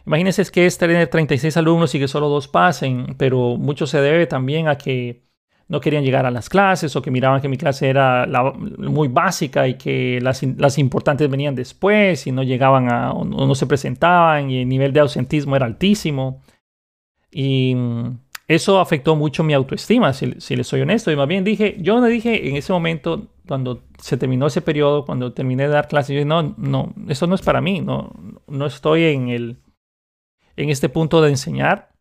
imagínense 0.07 0.45
que 0.51 0.67
es 0.67 0.79
tener 0.79 1.09
36 1.09 1.57
alumnos 1.57 1.95
y 1.95 1.99
que 1.99 2.09
solo 2.09 2.29
dos 2.29 2.49
pasen, 2.49 3.17
pero 3.19 3.57
mucho 3.57 3.87
se 3.87 4.01
debe 4.01 4.27
también 4.27 4.69
a 4.69 4.79
que 4.79 5.25
no 5.69 5.81
querían 5.81 6.05
llegar 6.05 6.27
a 6.27 6.31
las 6.31 6.49
clases 6.49 6.95
o 6.95 7.03
que 7.03 7.11
miraban 7.11 7.41
que 7.41 7.49
mi 7.49 7.57
clase 7.57 7.89
era 7.89 8.27
muy 8.79 9.09
básica 9.09 9.67
y 9.67 9.75
que 9.75 10.21
las, 10.21 10.43
las, 10.43 10.79
importantes 10.79 11.31
venían 11.31 11.55
después 11.55 12.27
y 12.27 12.33
no 12.33 12.43
llegaban 12.43 12.93
a, 12.93 13.13
o 13.13 13.25
no 13.25 13.55
se 13.55 13.67
presentaban 13.67 14.51
y 14.51 14.63
el 14.63 14.69
nivel 14.69 14.93
de 14.93 15.01
ausentismo 15.01 15.57
era 15.57 15.67
altísimo. 15.67 16.43
Y 17.31 17.75
mm, 17.75 18.19
eso 18.47 18.79
afectó 18.79 19.17
mucho 19.17 19.43
mi 19.43 19.55
autoestima, 19.55 20.13
si, 20.13 20.35
si 20.39 20.55
les 20.55 20.67
soy 20.67 20.83
honesto. 20.83 21.11
Y 21.11 21.17
más 21.17 21.29
bien 21.29 21.45
dije, 21.45 21.77
yo 21.81 21.99
me 21.99 22.09
dije 22.11 22.49
en 22.49 22.57
ese 22.57 22.73
momento, 22.73 23.29
cuando 23.49 23.85
se 23.99 24.19
terminó 24.19 24.47
ese 24.47 24.61
periodo, 24.61 25.07
cuando 25.07 25.33
terminé 25.33 25.65
de 25.65 25.71
dar 25.71 25.89
clases, 25.89 26.17
yo 26.17 26.25
no, 26.27 26.55
no, 26.59 26.93
eso 27.09 27.27
no 27.27 27.35
es 27.35 27.43
para 27.43 27.63
mí, 27.63 27.81
no, 27.81 28.13
no 28.47 28.67
estoy 28.67 29.05
en, 29.05 29.29
el, 29.29 29.57
en 30.57 30.69
este 30.69 30.91
punto 30.91 31.23
de 31.23 31.31
enseñar 31.31 31.94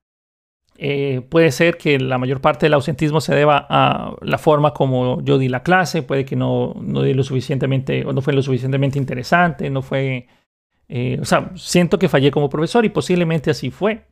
eh, 0.77 1.21
puede 1.29 1.51
ser 1.51 1.77
que 1.77 1.99
la 1.99 2.17
mayor 2.17 2.41
parte 2.41 2.65
del 2.65 2.73
ausentismo 2.73 3.21
se 3.21 3.35
deba 3.35 3.65
a 3.69 4.15
la 4.21 4.37
forma 4.37 4.73
como 4.73 5.21
yo 5.21 5.37
di 5.37 5.47
la 5.47 5.63
clase, 5.63 6.01
puede 6.01 6.25
que 6.25 6.35
no, 6.35 6.75
no 6.81 7.03
di 7.03 7.13
lo 7.13 7.23
suficientemente 7.23 8.05
o 8.05 8.13
no 8.13 8.21
fue 8.21 8.33
lo 8.33 8.41
suficientemente 8.41 8.97
interesante, 8.97 9.69
no 9.69 9.81
fue... 9.81 10.27
Eh, 10.89 11.17
o 11.21 11.25
sea, 11.25 11.51
siento 11.55 11.97
que 11.97 12.09
fallé 12.09 12.29
como 12.29 12.49
profesor 12.49 12.85
y 12.85 12.89
posiblemente 12.89 13.49
así 13.51 13.71
fue. 13.71 14.05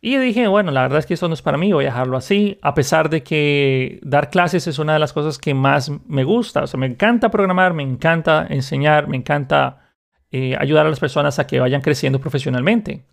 Y 0.00 0.16
dije, 0.16 0.46
bueno, 0.46 0.70
la 0.70 0.82
verdad 0.82 1.00
es 1.00 1.06
que 1.06 1.14
esto 1.14 1.26
no 1.26 1.34
es 1.34 1.42
para 1.42 1.58
mí, 1.58 1.72
voy 1.72 1.86
a 1.86 1.88
dejarlo 1.88 2.16
así, 2.16 2.58
a 2.62 2.74
pesar 2.74 3.10
de 3.10 3.24
que 3.24 3.98
dar 4.02 4.30
clases 4.30 4.68
es 4.68 4.78
una 4.78 4.92
de 4.92 5.00
las 5.00 5.12
cosas 5.12 5.38
que 5.38 5.54
más 5.54 5.90
me 6.06 6.22
gusta. 6.22 6.62
O 6.62 6.66
sea, 6.68 6.78
me 6.78 6.86
encanta 6.86 7.30
programar, 7.30 7.74
me 7.74 7.82
encanta 7.82 8.46
enseñar, 8.48 9.08
me 9.08 9.16
encanta 9.16 9.94
eh, 10.30 10.56
ayudar 10.58 10.86
a 10.86 10.90
las 10.90 11.00
personas 11.00 11.38
a 11.38 11.46
que 11.46 11.58
vayan 11.58 11.80
creciendo 11.80 12.20
profesionalmente. 12.20 13.06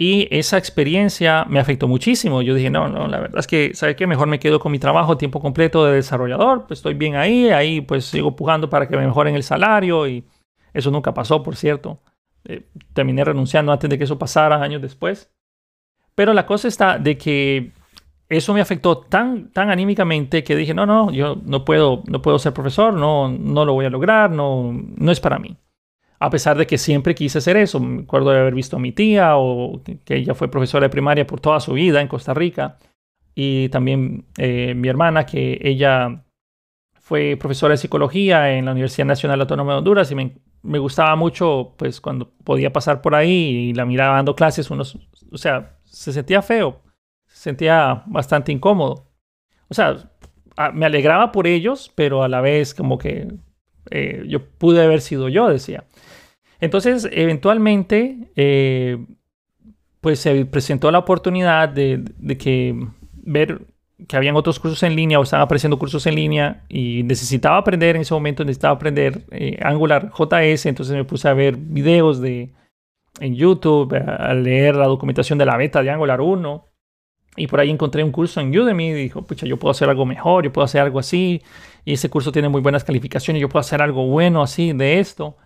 Y 0.00 0.28
esa 0.30 0.58
experiencia 0.58 1.44
me 1.48 1.58
afectó 1.58 1.88
muchísimo. 1.88 2.40
Yo 2.40 2.54
dije, 2.54 2.70
no, 2.70 2.88
no, 2.88 3.08
la 3.08 3.18
verdad 3.18 3.40
es 3.40 3.48
que, 3.48 3.74
¿sabe 3.74 3.96
qué? 3.96 4.06
Mejor 4.06 4.28
me 4.28 4.38
quedo 4.38 4.60
con 4.60 4.70
mi 4.70 4.78
trabajo 4.78 5.18
tiempo 5.18 5.40
completo 5.40 5.84
de 5.84 5.96
desarrollador. 5.96 6.68
Pues 6.68 6.78
estoy 6.78 6.94
bien 6.94 7.16
ahí, 7.16 7.48
ahí 7.48 7.80
pues 7.80 8.04
sigo 8.04 8.36
pujando 8.36 8.70
para 8.70 8.86
que 8.88 8.96
me 8.96 9.04
mejoren 9.04 9.34
el 9.34 9.42
salario 9.42 10.06
y 10.06 10.24
eso 10.72 10.92
nunca 10.92 11.12
pasó, 11.12 11.42
por 11.42 11.56
cierto. 11.56 12.00
Eh, 12.44 12.68
terminé 12.92 13.24
renunciando 13.24 13.72
antes 13.72 13.90
de 13.90 13.98
que 13.98 14.04
eso 14.04 14.20
pasara, 14.20 14.62
años 14.62 14.80
después. 14.80 15.32
Pero 16.14 16.32
la 16.32 16.46
cosa 16.46 16.68
está 16.68 16.96
de 16.98 17.18
que 17.18 17.72
eso 18.28 18.54
me 18.54 18.60
afectó 18.60 18.98
tan, 18.98 19.50
tan 19.52 19.68
anímicamente 19.68 20.44
que 20.44 20.54
dije, 20.54 20.74
no, 20.74 20.86
no, 20.86 21.10
yo 21.10 21.40
no 21.44 21.64
puedo, 21.64 22.04
no 22.06 22.22
puedo 22.22 22.38
ser 22.38 22.52
profesor, 22.52 22.94
no, 22.94 23.28
no 23.28 23.64
lo 23.64 23.72
voy 23.72 23.86
a 23.86 23.90
lograr, 23.90 24.30
no, 24.30 24.72
no 24.72 25.10
es 25.10 25.18
para 25.18 25.40
mí 25.40 25.56
a 26.20 26.30
pesar 26.30 26.56
de 26.58 26.66
que 26.66 26.78
siempre 26.78 27.14
quise 27.14 27.38
hacer 27.38 27.56
eso. 27.56 27.80
Me 27.80 28.02
acuerdo 28.02 28.30
de 28.30 28.40
haber 28.40 28.54
visto 28.54 28.76
a 28.76 28.80
mi 28.80 28.92
tía 28.92 29.36
o 29.36 29.82
que 30.04 30.16
ella 30.16 30.34
fue 30.34 30.50
profesora 30.50 30.86
de 30.86 30.90
primaria 30.90 31.26
por 31.26 31.40
toda 31.40 31.60
su 31.60 31.72
vida 31.74 32.00
en 32.00 32.08
Costa 32.08 32.34
Rica. 32.34 32.78
Y 33.34 33.68
también 33.68 34.26
eh, 34.36 34.74
mi 34.74 34.88
hermana, 34.88 35.24
que 35.24 35.60
ella 35.62 36.24
fue 37.08 37.36
profesora 37.36 37.72
de 37.72 37.78
psicología 37.78 38.52
en 38.52 38.64
la 38.64 38.72
Universidad 38.72 39.06
Nacional 39.06 39.40
Autónoma 39.40 39.72
de 39.72 39.78
Honduras 39.78 40.10
y 40.10 40.14
me, 40.14 40.78
gustaba 40.78 41.14
mucho, 41.16 41.74
pues 41.78 42.00
cuando 42.00 42.32
podía 42.44 42.72
pasar 42.72 43.00
por 43.00 43.14
ahí 43.14 43.70
y 43.70 43.74
la 43.74 43.86
miraba 43.86 44.16
dando 44.16 44.34
clases, 44.34 44.70
unos, 44.70 44.98
o 45.32 45.38
sea, 45.38 45.78
se 45.84 46.12
sentía 46.12 46.42
feo, 46.42 46.82
se 47.26 47.44
sentía 47.44 48.02
bastante 48.06 48.52
incómodo. 48.52 49.06
O 49.68 49.74
sea, 49.74 50.10
me 50.74 50.84
alegraba 50.84 51.32
por 51.32 51.46
ellos, 51.46 51.92
pero 51.94 52.24
a 52.24 52.28
la 52.28 52.40
vez 52.40 52.74
como 52.74 52.98
que 52.98 53.28
eh, 53.90 54.24
yo 54.26 54.44
pude 54.44 54.82
haber 54.82 55.00
sido 55.00 55.28
yo, 55.28 55.48
decía. 55.48 55.84
Entonces, 56.60 57.08
eventualmente, 57.12 58.30
eh, 58.36 58.98
pues 60.00 60.20
se 60.20 60.44
presentó 60.46 60.90
la 60.90 60.98
oportunidad 60.98 61.68
de, 61.68 62.04
que 62.38 62.74
ver 63.14 63.62
que 64.06 64.16
habían 64.16 64.36
otros 64.36 64.60
cursos 64.60 64.82
en 64.84 64.94
línea 64.94 65.18
o 65.18 65.24
estaban 65.24 65.44
apareciendo 65.44 65.78
cursos 65.78 66.06
en 66.06 66.14
línea 66.14 66.64
y 66.68 67.02
necesitaba 67.02 67.56
aprender 67.56 67.96
en 67.96 68.02
ese 68.02 68.14
momento, 68.14 68.44
necesitaba 68.44 68.74
aprender 68.74 69.24
eh, 69.32 69.58
Angular 69.60 70.12
JS, 70.12 70.66
entonces 70.66 70.94
me 70.94 71.04
puse 71.04 71.28
a 71.28 71.34
ver 71.34 71.56
videos 71.56 72.20
de, 72.20 72.52
en 73.20 73.34
YouTube, 73.34 73.94
a 73.94 74.32
leer 74.34 74.76
la 74.76 74.86
documentación 74.86 75.38
de 75.38 75.46
la 75.46 75.56
beta 75.56 75.82
de 75.82 75.90
Angular 75.90 76.20
1 76.20 76.64
y 77.36 77.46
por 77.46 77.60
ahí 77.60 77.70
encontré 77.70 78.02
un 78.04 78.12
curso 78.12 78.40
en 78.40 78.56
Udemy 78.56 78.88
y 78.88 78.92
dijo, 78.92 79.22
pucha, 79.22 79.46
yo 79.46 79.56
puedo 79.56 79.70
hacer 79.70 79.88
algo 79.88 80.04
mejor, 80.04 80.44
yo 80.44 80.52
puedo 80.52 80.64
hacer 80.64 80.80
algo 80.80 80.98
así 80.98 81.42
y 81.84 81.94
ese 81.94 82.08
curso 82.08 82.32
tiene 82.32 82.48
muy 82.48 82.60
buenas 82.60 82.84
calificaciones, 82.84 83.40
yo 83.40 83.48
puedo 83.48 83.60
hacer 83.60 83.82
algo 83.82 84.06
bueno 84.06 84.42
así 84.42 84.72
de 84.72 85.00
esto. 85.00 85.36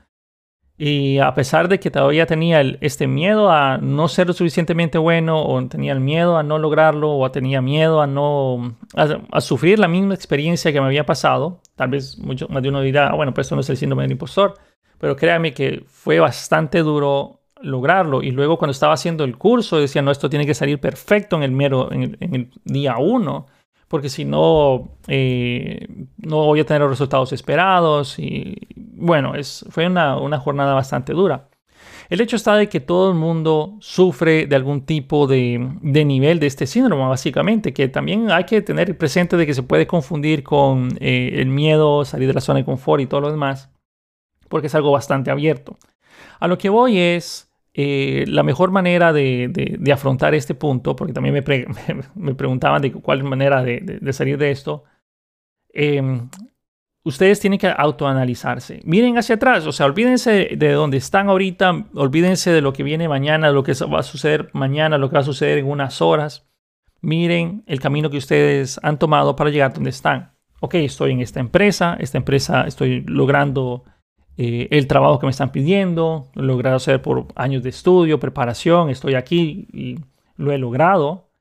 Y 0.78 1.18
a 1.18 1.34
pesar 1.34 1.68
de 1.68 1.78
que 1.78 1.90
todavía 1.90 2.26
tenía 2.26 2.60
este 2.80 3.06
miedo 3.06 3.50
a 3.50 3.78
no 3.78 4.08
ser 4.08 4.26
lo 4.26 4.32
suficientemente 4.32 4.98
bueno, 4.98 5.42
o 5.42 5.68
tenía 5.68 5.92
el 5.92 6.00
miedo 6.00 6.36
a 6.36 6.42
no 6.42 6.58
lograrlo, 6.58 7.16
o 7.16 7.30
tenía 7.30 7.60
miedo 7.60 8.00
a 8.00 8.06
no 8.06 8.76
a, 8.94 9.40
sufrir 9.40 9.78
la 9.78 9.88
misma 9.88 10.14
experiencia 10.14 10.72
que 10.72 10.80
me 10.80 10.86
había 10.86 11.06
pasado, 11.06 11.60
tal 11.76 11.90
vez 11.90 12.18
mucho 12.18 12.48
más 12.48 12.62
de 12.62 12.70
uno 12.70 12.80
dirá, 12.80 13.08
ah, 13.08 13.14
bueno, 13.14 13.34
pues 13.34 13.46
esto 13.46 13.54
no 13.54 13.60
es 13.60 13.70
el 13.70 13.76
síndrome 13.76 14.02
del 14.02 14.12
impostor, 14.12 14.54
pero 14.98 15.14
créame 15.14 15.52
que 15.52 15.84
fue 15.86 16.18
bastante 16.20 16.78
duro 16.78 17.40
lograrlo. 17.60 18.22
Y 18.22 18.30
luego 18.30 18.58
cuando 18.58 18.72
estaba 18.72 18.94
haciendo 18.94 19.24
el 19.24 19.36
curso 19.36 19.78
decía, 19.78 20.02
no, 20.02 20.10
esto 20.10 20.30
tiene 20.30 20.46
que 20.46 20.54
salir 20.54 20.80
perfecto 20.80 21.36
en 21.36 21.42
el, 21.42 21.52
mero, 21.52 21.92
en 21.92 22.16
el 22.20 22.50
día 22.64 22.96
uno 22.98 23.46
porque 23.92 24.08
si 24.08 24.24
no, 24.24 24.88
eh, 25.06 25.86
no 26.16 26.46
voy 26.46 26.60
a 26.60 26.64
tener 26.64 26.80
los 26.80 26.88
resultados 26.88 27.30
esperados. 27.34 28.18
Y 28.18 28.56
bueno, 28.74 29.34
es, 29.34 29.66
fue 29.68 29.86
una, 29.86 30.16
una, 30.16 30.38
jornada 30.38 30.72
bastante 30.72 31.12
dura. 31.12 31.50
El 32.08 32.22
hecho 32.22 32.36
está 32.36 32.56
de 32.56 32.70
que 32.70 32.80
todo 32.80 33.10
el 33.10 33.18
mundo 33.18 33.76
sufre 33.80 34.46
de 34.46 34.56
algún 34.56 34.86
tipo 34.86 35.26
de, 35.26 35.76
de, 35.82 36.06
nivel 36.06 36.40
de 36.40 36.46
este 36.46 36.66
síndrome, 36.66 37.06
básicamente, 37.06 37.74
que 37.74 37.86
también 37.88 38.30
hay 38.30 38.44
que 38.44 38.62
tener 38.62 38.96
presente 38.96 39.36
de 39.36 39.44
que 39.44 39.52
se 39.52 39.62
puede 39.62 39.86
confundir 39.86 40.42
con 40.42 40.96
eh, 40.98 41.32
el 41.34 41.48
miedo, 41.48 42.06
salir 42.06 42.28
de 42.28 42.34
la 42.34 42.40
zona 42.40 42.60
de 42.60 42.64
confort 42.64 43.02
y 43.02 43.06
todo 43.06 43.20
lo 43.20 43.30
demás, 43.30 43.68
porque 44.48 44.68
es 44.68 44.74
algo 44.74 44.90
bastante 44.90 45.30
abierto. 45.30 45.76
A 46.40 46.48
lo 46.48 46.56
que 46.56 46.70
voy 46.70 46.96
es 46.96 47.51
eh, 47.74 48.24
la 48.28 48.42
mejor 48.42 48.70
manera 48.70 49.12
de, 49.12 49.48
de, 49.48 49.76
de, 49.78 49.92
afrontar 49.92 50.34
este 50.34 50.54
punto, 50.54 50.94
porque 50.94 51.14
también 51.14 51.32
me, 51.32 51.42
pre 51.42 51.66
me, 52.14 52.34
preguntaban 52.34 52.82
de 52.82 52.92
cuál 52.92 53.24
manera 53.24 53.62
de, 53.62 53.80
de, 53.80 54.12
salir 54.12 54.36
de 54.36 54.50
esto, 54.50 54.84
eh, 55.72 56.02
ustedes 57.02 57.40
tienen 57.40 57.58
que 57.58 57.72
autoanalizarse. 57.74 58.82
Miren 58.84 59.16
hacia 59.16 59.36
atrás, 59.36 59.66
o 59.66 59.72
sea, 59.72 59.86
olvídense 59.86 60.50
de 60.56 60.72
donde 60.72 60.98
están 60.98 61.30
ahorita, 61.30 61.86
olvídense 61.94 62.50
de 62.52 62.60
lo 62.60 62.74
que 62.74 62.82
viene 62.82 63.08
mañana, 63.08 63.50
lo 63.50 63.62
que 63.62 63.72
va 63.72 64.00
a 64.00 64.04
suceder 64.04 64.50
mañana, 64.52 64.98
lo 64.98 65.08
que 65.08 65.14
va 65.14 65.20
a 65.20 65.24
suceder 65.24 65.58
en 65.58 65.66
unas 65.66 66.02
horas. 66.02 66.46
Miren 67.00 67.64
el 67.66 67.80
camino 67.80 68.10
que 68.10 68.18
ustedes 68.18 68.78
han 68.82 68.98
tomado 68.98 69.34
para 69.34 69.50
llegar 69.50 69.72
donde 69.72 69.90
están. 69.90 70.32
Ok, 70.60 70.74
estoy 70.74 71.12
en 71.12 71.20
esta 71.20 71.40
empresa, 71.40 71.96
esta 71.98 72.18
empresa 72.18 72.66
estoy 72.66 73.00
logrando 73.00 73.84
eh, 74.36 74.68
el 74.70 74.86
trabajo 74.86 75.18
que 75.18 75.26
me 75.26 75.30
están 75.30 75.52
pidiendo, 75.52 76.28
lo 76.34 76.42
he 76.42 76.46
logrado 76.46 76.76
hacer 76.76 77.02
por 77.02 77.26
años 77.34 77.62
de 77.62 77.70
estudio, 77.70 78.18
preparación, 78.18 78.90
estoy 78.90 79.14
aquí 79.14 79.68
y 79.72 79.98
lo 80.36 80.52
he 80.52 80.58
logrado 80.58 81.32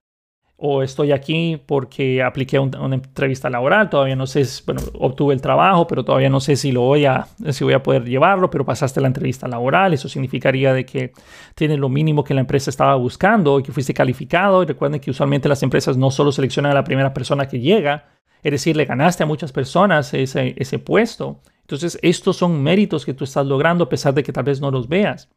o 0.63 0.83
estoy 0.83 1.11
aquí 1.11 1.59
porque 1.65 2.21
apliqué 2.21 2.59
una 2.59 2.95
entrevista 2.95 3.49
laboral, 3.49 3.89
todavía 3.89 4.15
no 4.15 4.27
sé, 4.27 4.45
bueno, 4.67 4.83
obtuve 4.99 5.33
el 5.33 5.41
trabajo, 5.41 5.87
pero 5.87 6.05
todavía 6.05 6.29
no 6.29 6.39
sé 6.39 6.55
si 6.55 6.71
lo 6.71 6.81
voy 6.81 7.05
a, 7.05 7.25
si 7.49 7.63
voy 7.63 7.73
a 7.73 7.81
poder 7.81 8.05
llevarlo, 8.05 8.51
pero 8.51 8.63
pasaste 8.63 9.01
la 9.01 9.07
entrevista 9.07 9.47
laboral, 9.47 9.95
eso 9.95 10.07
significaría 10.07 10.71
de 10.71 10.85
que 10.85 11.13
tienes 11.55 11.79
lo 11.79 11.89
mínimo 11.89 12.23
que 12.23 12.35
la 12.35 12.41
empresa 12.41 12.69
estaba 12.69 12.93
buscando 12.93 13.59
y 13.59 13.63
que 13.63 13.71
fuiste 13.71 13.95
calificado. 13.95 14.61
Y 14.61 14.67
recuerden 14.67 14.99
que 14.99 15.09
usualmente 15.09 15.49
las 15.49 15.63
empresas 15.63 15.97
no 15.97 16.11
solo 16.11 16.31
seleccionan 16.31 16.73
a 16.73 16.75
la 16.75 16.83
primera 16.83 17.11
persona 17.11 17.47
que 17.47 17.59
llega, 17.59 18.09
es 18.43 18.51
decir, 18.51 18.77
le 18.77 18.85
ganaste 18.85 19.23
a 19.23 19.25
muchas 19.25 19.51
personas 19.51 20.13
ese, 20.13 20.53
ese 20.57 20.77
puesto. 20.77 21.39
Entonces, 21.61 21.97
estos 22.01 22.37
son 22.37 22.61
méritos 22.61 23.05
que 23.05 23.13
tú 23.13 23.23
estás 23.23 23.45
logrando 23.45 23.85
a 23.85 23.89
pesar 23.89 24.13
de 24.13 24.23
que 24.23 24.33
tal 24.33 24.43
vez 24.43 24.59
no 24.59 24.71
los 24.71 24.87
veas. 24.87 25.29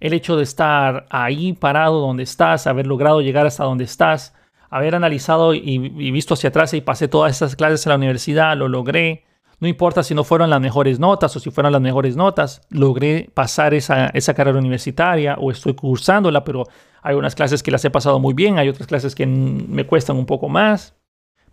El 0.00 0.14
hecho 0.14 0.36
de 0.36 0.44
estar 0.44 1.06
ahí 1.10 1.52
parado 1.52 2.00
donde 2.00 2.22
estás, 2.22 2.66
haber 2.66 2.86
logrado 2.86 3.20
llegar 3.20 3.46
hasta 3.46 3.64
donde 3.64 3.84
estás, 3.84 4.34
haber 4.70 4.94
analizado 4.94 5.54
y, 5.54 5.78
visto 6.10 6.34
hacia 6.34 6.48
atrás 6.48 6.74
y 6.74 6.80
pasé 6.80 7.08
todas 7.08 7.32
estas 7.32 7.56
clases 7.56 7.84
en 7.86 7.90
la 7.90 7.96
universidad, 7.96 8.56
lo 8.56 8.68
logré. 8.68 9.24
No 9.60 9.66
importa 9.66 10.02
si 10.02 10.14
no 10.14 10.24
fueron 10.24 10.50
las 10.50 10.60
mejores 10.60 11.00
notas 11.00 11.34
o 11.34 11.40
si 11.40 11.50
fueron 11.50 11.72
las 11.72 11.82
mejores 11.82 12.16
notas, 12.16 12.62
logré 12.70 13.30
pasar 13.34 13.74
esa, 13.74 14.06
esa 14.08 14.34
carrera 14.34 14.58
universitaria 14.58 15.36
o 15.38 15.50
estoy 15.50 15.74
cursándola, 15.74 16.44
pero 16.44 16.64
hay 17.02 17.16
unas 17.16 17.34
clases 17.34 17.62
que 17.62 17.70
las 17.70 17.84
he 17.84 17.90
pasado 17.90 18.20
muy 18.20 18.34
bien, 18.34 18.58
hay 18.58 18.68
otras 18.68 18.86
clases 18.86 19.14
que 19.14 19.26
me 19.26 19.84
cuestan 19.84 20.16
un 20.16 20.26
poco 20.26 20.48
más, 20.48 20.94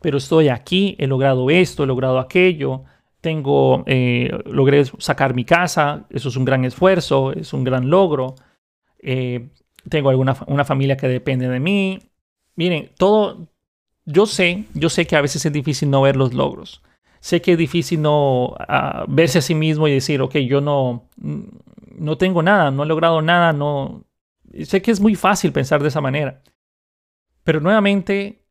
pero 0.01 0.19
estoy 0.19 0.49
aquí, 0.49 0.95
he 0.99 1.07
logrado 1.07 1.49
esto, 1.49 1.83
he 1.83 1.87
logrado 1.87 2.19
aquello, 2.19 2.83
tengo, 3.25 3.83
eh, 3.87 4.29
logré 4.45 4.85
sacar 4.99 5.33
mi 5.33 5.45
casa, 5.45 6.05
eso 6.11 6.29
es 6.29 6.35
un 6.35 6.45
gran 6.45 6.63
esfuerzo, 6.63 7.33
es 7.33 7.53
un 7.53 7.63
gran 7.63 7.89
logro. 7.89 8.35
Eh, 8.99 9.49
tengo 9.89 10.11
alguna, 10.11 10.37
una 10.45 10.63
familia 10.63 10.95
que 10.95 11.07
depende 11.07 11.49
de 11.49 11.59
mí. 11.59 11.97
Miren, 12.55 12.91
todo, 12.99 13.47
yo 14.05 14.27
sé, 14.27 14.65
yo 14.75 14.89
sé 14.91 15.07
que 15.07 15.15
a 15.15 15.21
veces 15.21 15.43
es 15.43 15.51
difícil 15.51 15.89
no 15.89 16.03
ver 16.03 16.17
los 16.17 16.35
logros. 16.35 16.83
Sé 17.19 17.41
que 17.41 17.53
es 17.53 17.57
difícil 17.57 17.99
no 17.99 18.55
verse 19.07 19.39
a 19.39 19.41
sí 19.41 19.55
mismo 19.55 19.87
y 19.87 19.93
decir, 19.93 20.21
ok, 20.21 20.35
yo 20.47 20.61
no, 20.61 21.09
no 21.97 22.17
tengo 22.19 22.43
nada, 22.43 22.69
no 22.69 22.83
he 22.83 22.85
logrado 22.85 23.23
nada, 23.23 23.53
no. 23.53 24.03
Sé 24.65 24.83
que 24.83 24.91
es 24.91 24.99
muy 24.99 25.15
fácil 25.15 25.51
pensar 25.51 25.81
de 25.81 25.87
esa 25.87 25.99
manera. 25.99 26.43
Pero 27.43 27.59
nuevamente, 27.59 28.45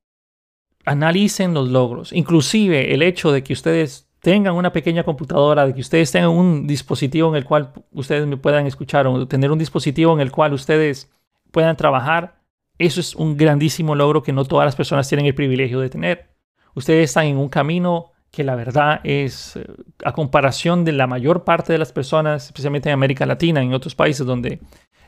analicen 0.85 1.55
los 1.55 1.69
logros. 1.69 2.13
Inclusive 2.13 2.93
el 2.93 3.05
hecho 3.05 3.31
de 3.31 3.45
que 3.45 3.53
ustedes 3.53 4.09
tengan 4.25 4.55
una 4.55 4.73
pequeña 4.73 5.05
computadora, 5.05 5.67
de 5.67 5.75
que 5.75 5.83
ustedes 5.83 6.11
tengan 6.11 6.31
un 6.31 6.67
dispositivo 6.67 7.29
en 7.29 7.37
el 7.37 7.45
cual 7.45 7.73
ustedes 7.93 8.27
me 8.27 8.39
puedan 8.39 8.67
escuchar 8.67 9.07
o 9.07 9.29
tener 9.29 9.53
un 9.53 9.59
dispositivo 9.59 10.15
en 10.15 10.21
el 10.21 10.33
cual 10.33 10.55
ustedes 10.55 11.13
puedan 11.53 11.77
trabajar, 11.77 12.41
eso 12.79 13.01
es 13.01 13.15
un 13.15 13.37
grandísimo 13.37 13.95
logro 13.95 14.23
que 14.23 14.33
no 14.33 14.47
todas 14.47 14.65
las 14.65 14.77
personas 14.77 15.07
tienen 15.07 15.27
el 15.27 15.35
privilegio 15.35 15.79
de 15.79 15.91
tener. 15.91 16.31
Ustedes 16.75 17.11
están 17.11 17.27
en 17.27 17.37
un 17.37 17.51
camino 17.51 18.13
que 18.31 18.45
la 18.45 18.57
verdad 18.57 19.03
es, 19.05 19.57
eh, 19.57 19.67
a 20.03 20.13
comparación 20.13 20.87
de 20.87 20.93
la 20.93 21.07
mayor 21.07 21.45
parte 21.45 21.75
de 21.75 21.79
las 21.79 21.93
personas, 21.93 22.47
especialmente 22.47 22.89
en 22.89 22.95
América 22.95 23.27
Latina, 23.27 23.61
en 23.63 23.75
otros 23.75 23.95
países 23.95 24.27
donde 24.27 24.59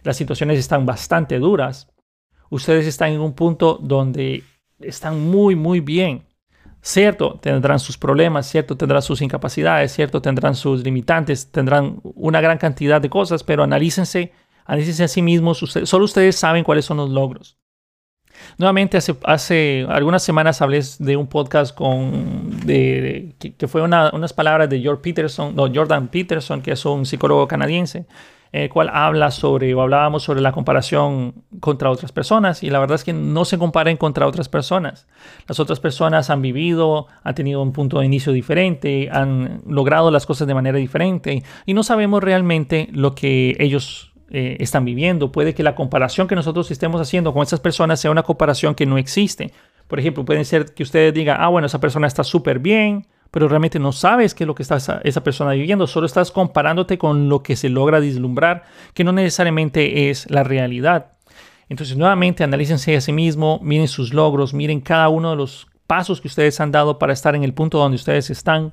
las 0.03 0.19
situaciones 0.19 0.59
están 0.59 0.85
bastante 0.85 1.39
duras, 1.39 1.91
ustedes 2.51 2.87
están 2.87 3.13
en 3.13 3.21
un 3.21 3.33
punto 3.33 3.79
donde 3.83 4.45
están 4.79 5.27
muy, 5.27 5.57
muy 5.57 5.81
bien. 5.81 6.26
Cierto, 6.87 7.41
tendrán 7.43 7.81
sus 7.81 7.99
problemas, 7.99 8.47
cierto, 8.47 8.77
tendrán 8.77 9.03
sus 9.03 9.21
incapacidades, 9.21 9.91
cierto, 9.93 10.23
tendrán 10.23 10.55
sus 10.55 10.85
limitantes, 10.85 11.51
tendrán 11.51 11.99
una 12.05 12.41
gran 12.41 12.59
cantidad 12.59 13.01
de 13.01 13.11
cosas, 13.11 13.43
pero 13.43 13.65
analícense, 13.65 14.31
analícense 14.65 15.03
a 15.03 15.09
sí 15.09 15.21
mismos, 15.21 15.59
solo 15.59 16.05
ustedes 16.05 16.37
saben 16.37 16.63
cuáles 16.63 16.85
son 16.85 16.99
los 16.99 17.11
logros. 17.11 17.59
Nuevamente, 18.57 19.01
hace, 19.25 19.85
algunas 19.89 20.23
semanas 20.23 20.63
hablé 20.63 20.81
de 21.01 21.17
un 21.17 21.27
podcast 21.27 21.77
con, 21.77 22.65
de, 22.65 23.35
que, 23.41 23.67
fue 23.67 23.83
unas 23.83 24.33
palabras 24.33 24.71
de 24.71 24.81
Jordan 24.81 25.03
Peterson, 25.03 25.57
no, 25.57 25.67
Jordan 25.75 26.07
Peterson, 26.07 26.63
que 26.63 26.71
es 26.71 26.85
un 26.87 27.05
psicólogo 27.05 27.49
canadiense, 27.49 28.07
el 28.57 28.69
cual 28.71 28.91
habla 28.93 29.31
sobre, 29.31 29.75
o 29.75 29.83
hablábamos 29.83 30.23
sobre 30.23 30.41
la 30.41 30.53
comparación 30.53 31.45
contra 31.61 31.91
otras 31.91 32.13
personas, 32.13 32.63
y 32.63 32.71
la 32.71 32.79
verdad 32.79 32.97
es 32.97 33.05
que 33.05 33.13
no 33.13 33.45
se 33.45 33.59
comparen 33.59 33.97
contra 33.97 34.27
otras 34.27 34.49
personas. 34.49 35.07
Las 35.47 35.61
otras 35.61 35.81
personas 35.81 36.31
han 36.31 36.43
vivido, 36.43 37.07
han 37.23 37.35
tenido 37.35 37.63
un 37.63 37.73
punto 37.73 38.01
de 38.01 38.07
inicio 38.07 38.33
diferente, 38.33 39.09
han 39.11 39.63
logrado 39.67 40.11
las 40.11 40.27
cosas 40.27 40.47
de 40.47 40.55
manera 40.55 40.79
diferente, 40.79 41.43
y 41.65 41.75
no 41.75 41.83
sabemos 41.83 42.23
realmente 42.23 42.89
lo 42.93 43.15
que 43.15 43.57
ellos 43.59 44.13
eh, 44.31 44.57
están 44.59 44.85
viviendo. 44.85 45.31
Puede 45.31 45.55
que 45.55 45.63
la 45.63 45.77
comparación 45.77 46.27
que 46.27 46.35
nosotros 46.35 46.71
estemos 46.71 47.01
haciendo 47.01 47.33
con 47.33 47.43
esas 47.43 47.61
personas 47.61 48.01
sea 48.01 48.11
una 48.11 48.25
comparación 48.25 48.75
que 48.75 48.85
no 48.85 48.99
existe. 48.99 49.53
Por 49.87 50.01
ejemplo, 50.01 50.25
puede 50.25 50.45
ser 50.45 50.75
que 50.75 50.83
ustedes 50.83 51.15
digan, 51.15 51.37
ah, 51.41 51.49
bueno, 51.49 51.67
esa 51.67 51.79
persona 51.79 52.09
está 52.09 52.25
súper 52.25 52.59
bien, 52.59 53.07
pero 53.37 53.49
realmente 53.49 53.79
no 53.79 53.93
sabes 53.93 54.35
qué 54.35 54.45
es 54.45 54.49
lo 54.49 54.55
que 54.55 54.63
está 54.63 54.77
esa, 55.05 55.23
persona 55.23 55.51
viviendo, 55.53 55.87
solo 55.87 56.07
estás 56.07 56.33
comparándote 56.33 56.97
con 56.97 57.29
lo 57.29 57.43
que 57.43 57.55
se 57.55 57.69
logra 57.69 57.99
vislumbrar, 57.99 58.63
que 58.95 59.05
no 59.05 59.13
necesariamente 59.13 60.09
es 60.09 60.31
la 60.31 60.43
realidad. 60.43 61.19
Entonces, 61.69 61.99
nuevamente, 61.99 62.45
analícense 62.45 62.97
a 62.97 63.01
sí 63.03 63.13
mismo, 63.13 63.61
miren 63.63 63.89
sus 63.89 64.15
logros, 64.15 64.55
miren 64.55 64.81
cada 64.81 65.11
uno 65.11 65.29
de 65.33 65.37
los 65.37 65.67
pasos 65.87 66.23
que 66.23 66.29
ustedes 66.29 66.61
han 66.61 66.73
dado 66.73 66.99
para 66.99 67.13
estar 67.13 67.35
en 67.35 67.45
el 67.45 67.53
punto 67.53 67.77
donde 67.77 67.97
ustedes 67.97 68.31
están. 68.31 68.73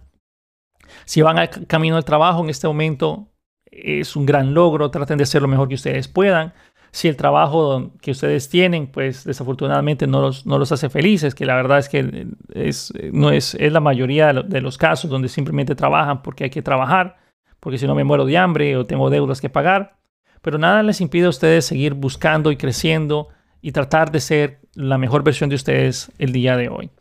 Si 1.03 1.21
van 1.21 1.39
al 1.39 1.49
camino 1.67 1.97
al 1.97 2.05
trabajo 2.05 2.41
en 2.41 2.49
este 2.49 2.65
momento, 2.65 3.27
es 3.65 4.15
un 4.15 4.25
gran 4.25 4.53
logro, 4.53 4.91
traten 4.91 5.17
de 5.17 5.23
hacer 5.23 5.41
lo 5.41 5.49
mejor 5.49 5.67
que 5.67 5.75
ustedes 5.75 6.07
puedan 6.07 6.53
si 6.93 7.07
el 7.07 7.17
trabajo 7.17 7.91
que 8.01 8.11
ustedes 8.11 8.49
tienen, 8.49 8.85
pues 8.85 9.23
desafortunadamente 9.23 10.05
no 10.05 10.21
los, 10.21 10.45
no 10.45 10.59
los 10.59 10.71
hace 10.71 10.91
felices, 10.91 11.33
que 11.33 11.43
la 11.43 11.55
verdad 11.55 11.79
es 11.79 11.89
que 11.89 12.27
es, 12.53 12.93
no 13.11 13.31
es, 13.31 13.55
es 13.55 13.73
la 13.73 13.79
mayoría 13.79 14.31
de 14.31 14.61
los 14.61 14.77
casos 14.77 15.09
donde 15.09 15.27
simplemente 15.27 15.73
trabajan 15.73 16.21
porque 16.21 16.43
hay 16.43 16.49
que 16.51 16.61
trabajar, 16.61 17.17
porque 17.59 17.79
si 17.79 17.87
no 17.87 17.95
me 17.95 18.03
muero 18.03 18.25
de 18.25 18.37
hambre 18.37 18.77
o 18.77 18.85
tengo 18.85 19.09
deudas 19.09 19.41
que 19.41 19.49
pagar. 19.49 19.97
Pero 20.43 20.59
nada 20.59 20.83
les 20.83 21.01
impide 21.01 21.25
a 21.25 21.29
ustedes 21.29 21.65
seguir 21.65 21.95
buscando 21.95 22.51
y 22.51 22.57
creciendo 22.57 23.29
y 23.59 23.71
tratar 23.71 24.11
de 24.11 24.19
ser 24.19 24.59
la 24.75 24.99
mejor 24.99 25.23
versión 25.23 25.49
de 25.49 25.55
ustedes 25.55 26.11
el 26.19 26.31
día 26.31 26.57
de 26.57 26.69
hoy. 26.69 26.91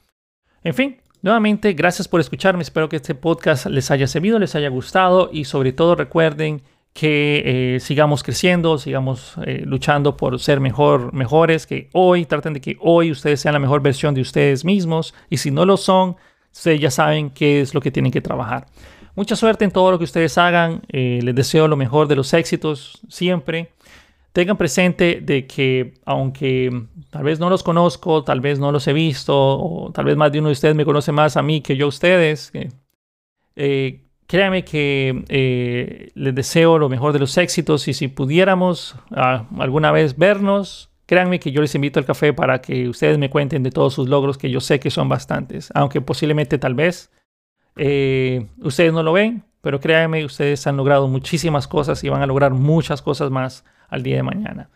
En 0.64 0.72
fin, 0.72 1.02
nuevamente, 1.20 1.74
gracias 1.74 2.08
por 2.08 2.20
escucharme. 2.20 2.62
Espero 2.62 2.88
que 2.88 2.96
este 2.96 3.14
podcast 3.14 3.66
les 3.66 3.90
haya 3.90 4.06
servido, 4.06 4.38
les 4.38 4.54
haya 4.54 4.70
gustado 4.70 5.28
y 5.30 5.44
sobre 5.44 5.74
todo 5.74 5.96
recuerden 5.96 6.62
que 6.92 7.74
eh, 7.76 7.80
sigamos 7.80 8.22
creciendo, 8.22 8.78
sigamos 8.78 9.34
eh, 9.46 9.62
luchando 9.64 10.16
por 10.16 10.38
ser 10.38 10.60
mejor, 10.60 11.12
mejores, 11.12 11.66
que 11.66 11.88
hoy 11.92 12.26
traten 12.26 12.52
de 12.52 12.60
que 12.60 12.76
hoy 12.80 13.10
ustedes 13.10 13.40
sean 13.40 13.54
la 13.54 13.58
mejor 13.58 13.80
versión 13.80 14.14
de 14.14 14.20
ustedes 14.20 14.64
mismos 14.64 15.14
y 15.30 15.38
si 15.38 15.50
no 15.50 15.64
lo 15.64 15.76
son, 15.76 16.16
ustedes 16.52 16.80
ya 16.80 16.90
saben 16.90 17.30
qué 17.30 17.60
es 17.60 17.74
lo 17.74 17.80
que 17.80 17.90
tienen 17.90 18.12
que 18.12 18.20
trabajar. 18.20 18.66
Mucha 19.14 19.36
suerte 19.36 19.64
en 19.64 19.70
todo 19.70 19.90
lo 19.90 19.98
que 19.98 20.04
ustedes 20.04 20.36
hagan, 20.38 20.82
eh, 20.88 21.20
les 21.22 21.34
deseo 21.34 21.66
lo 21.66 21.76
mejor 21.76 22.08
de 22.08 22.16
los 22.16 22.32
éxitos 22.34 23.00
siempre. 23.08 23.72
Tengan 24.32 24.56
presente 24.56 25.20
de 25.22 25.46
que 25.46 25.94
aunque 26.06 26.70
tal 27.10 27.22
vez 27.22 27.38
no 27.38 27.50
los 27.50 27.62
conozco, 27.62 28.24
tal 28.24 28.40
vez 28.40 28.58
no 28.58 28.72
los 28.72 28.86
he 28.86 28.94
visto, 28.94 29.34
o 29.36 29.92
tal 29.92 30.06
vez 30.06 30.16
más 30.16 30.32
de 30.32 30.38
uno 30.38 30.48
de 30.48 30.52
ustedes 30.52 30.74
me 30.74 30.86
conoce 30.86 31.12
más 31.12 31.36
a 31.36 31.42
mí 31.42 31.60
que 31.60 31.76
yo 31.76 31.86
a 31.86 31.88
ustedes, 31.88 32.50
Créanme 34.32 34.64
que 34.64 35.24
eh, 35.28 36.10
les 36.14 36.34
deseo 36.34 36.78
lo 36.78 36.88
mejor 36.88 37.12
de 37.12 37.18
los 37.18 37.36
éxitos 37.36 37.86
y 37.86 37.92
si 37.92 38.08
pudiéramos 38.08 38.96
ah, 39.10 39.44
alguna 39.58 39.92
vez 39.92 40.16
vernos, 40.16 40.88
créanme 41.04 41.38
que 41.38 41.52
yo 41.52 41.60
les 41.60 41.74
invito 41.74 42.00
al 42.00 42.06
café 42.06 42.32
para 42.32 42.62
que 42.62 42.88
ustedes 42.88 43.18
me 43.18 43.28
cuenten 43.28 43.62
de 43.62 43.70
todos 43.70 43.92
sus 43.92 44.08
logros, 44.08 44.38
que 44.38 44.48
yo 44.48 44.60
sé 44.60 44.80
que 44.80 44.88
son 44.88 45.10
bastantes, 45.10 45.70
aunque 45.74 46.00
posiblemente 46.00 46.56
tal 46.56 46.74
vez 46.74 47.12
eh, 47.76 48.46
ustedes 48.62 48.94
no 48.94 49.02
lo 49.02 49.12
ven, 49.12 49.44
pero 49.60 49.80
créanme, 49.80 50.24
ustedes 50.24 50.66
han 50.66 50.78
logrado 50.78 51.08
muchísimas 51.08 51.68
cosas 51.68 52.02
y 52.02 52.08
van 52.08 52.22
a 52.22 52.26
lograr 52.26 52.52
muchas 52.54 53.02
cosas 53.02 53.30
más 53.30 53.66
al 53.90 54.02
día 54.02 54.16
de 54.16 54.22
mañana. 54.22 54.70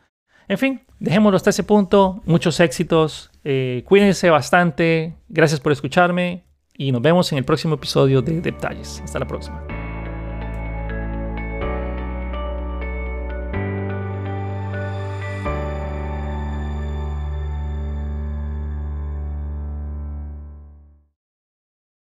En 0.48 0.58
fin, 0.58 0.82
dejémoslo 1.00 1.38
hasta 1.38 1.48
ese 1.48 1.64
punto. 1.64 2.20
Muchos 2.26 2.60
éxitos. 2.60 3.30
Eh, 3.42 3.84
cuídense 3.86 4.28
bastante. 4.28 5.14
Gracias 5.30 5.60
por 5.60 5.72
escucharme 5.72 6.45
y 6.78 6.92
nos 6.92 7.02
vemos 7.02 7.32
en 7.32 7.38
el 7.38 7.44
próximo 7.44 7.74
episodio 7.74 8.22
de 8.22 8.40
Detalles. 8.40 9.00
Hasta 9.04 9.18
la 9.18 9.26
próxima. 9.26 9.75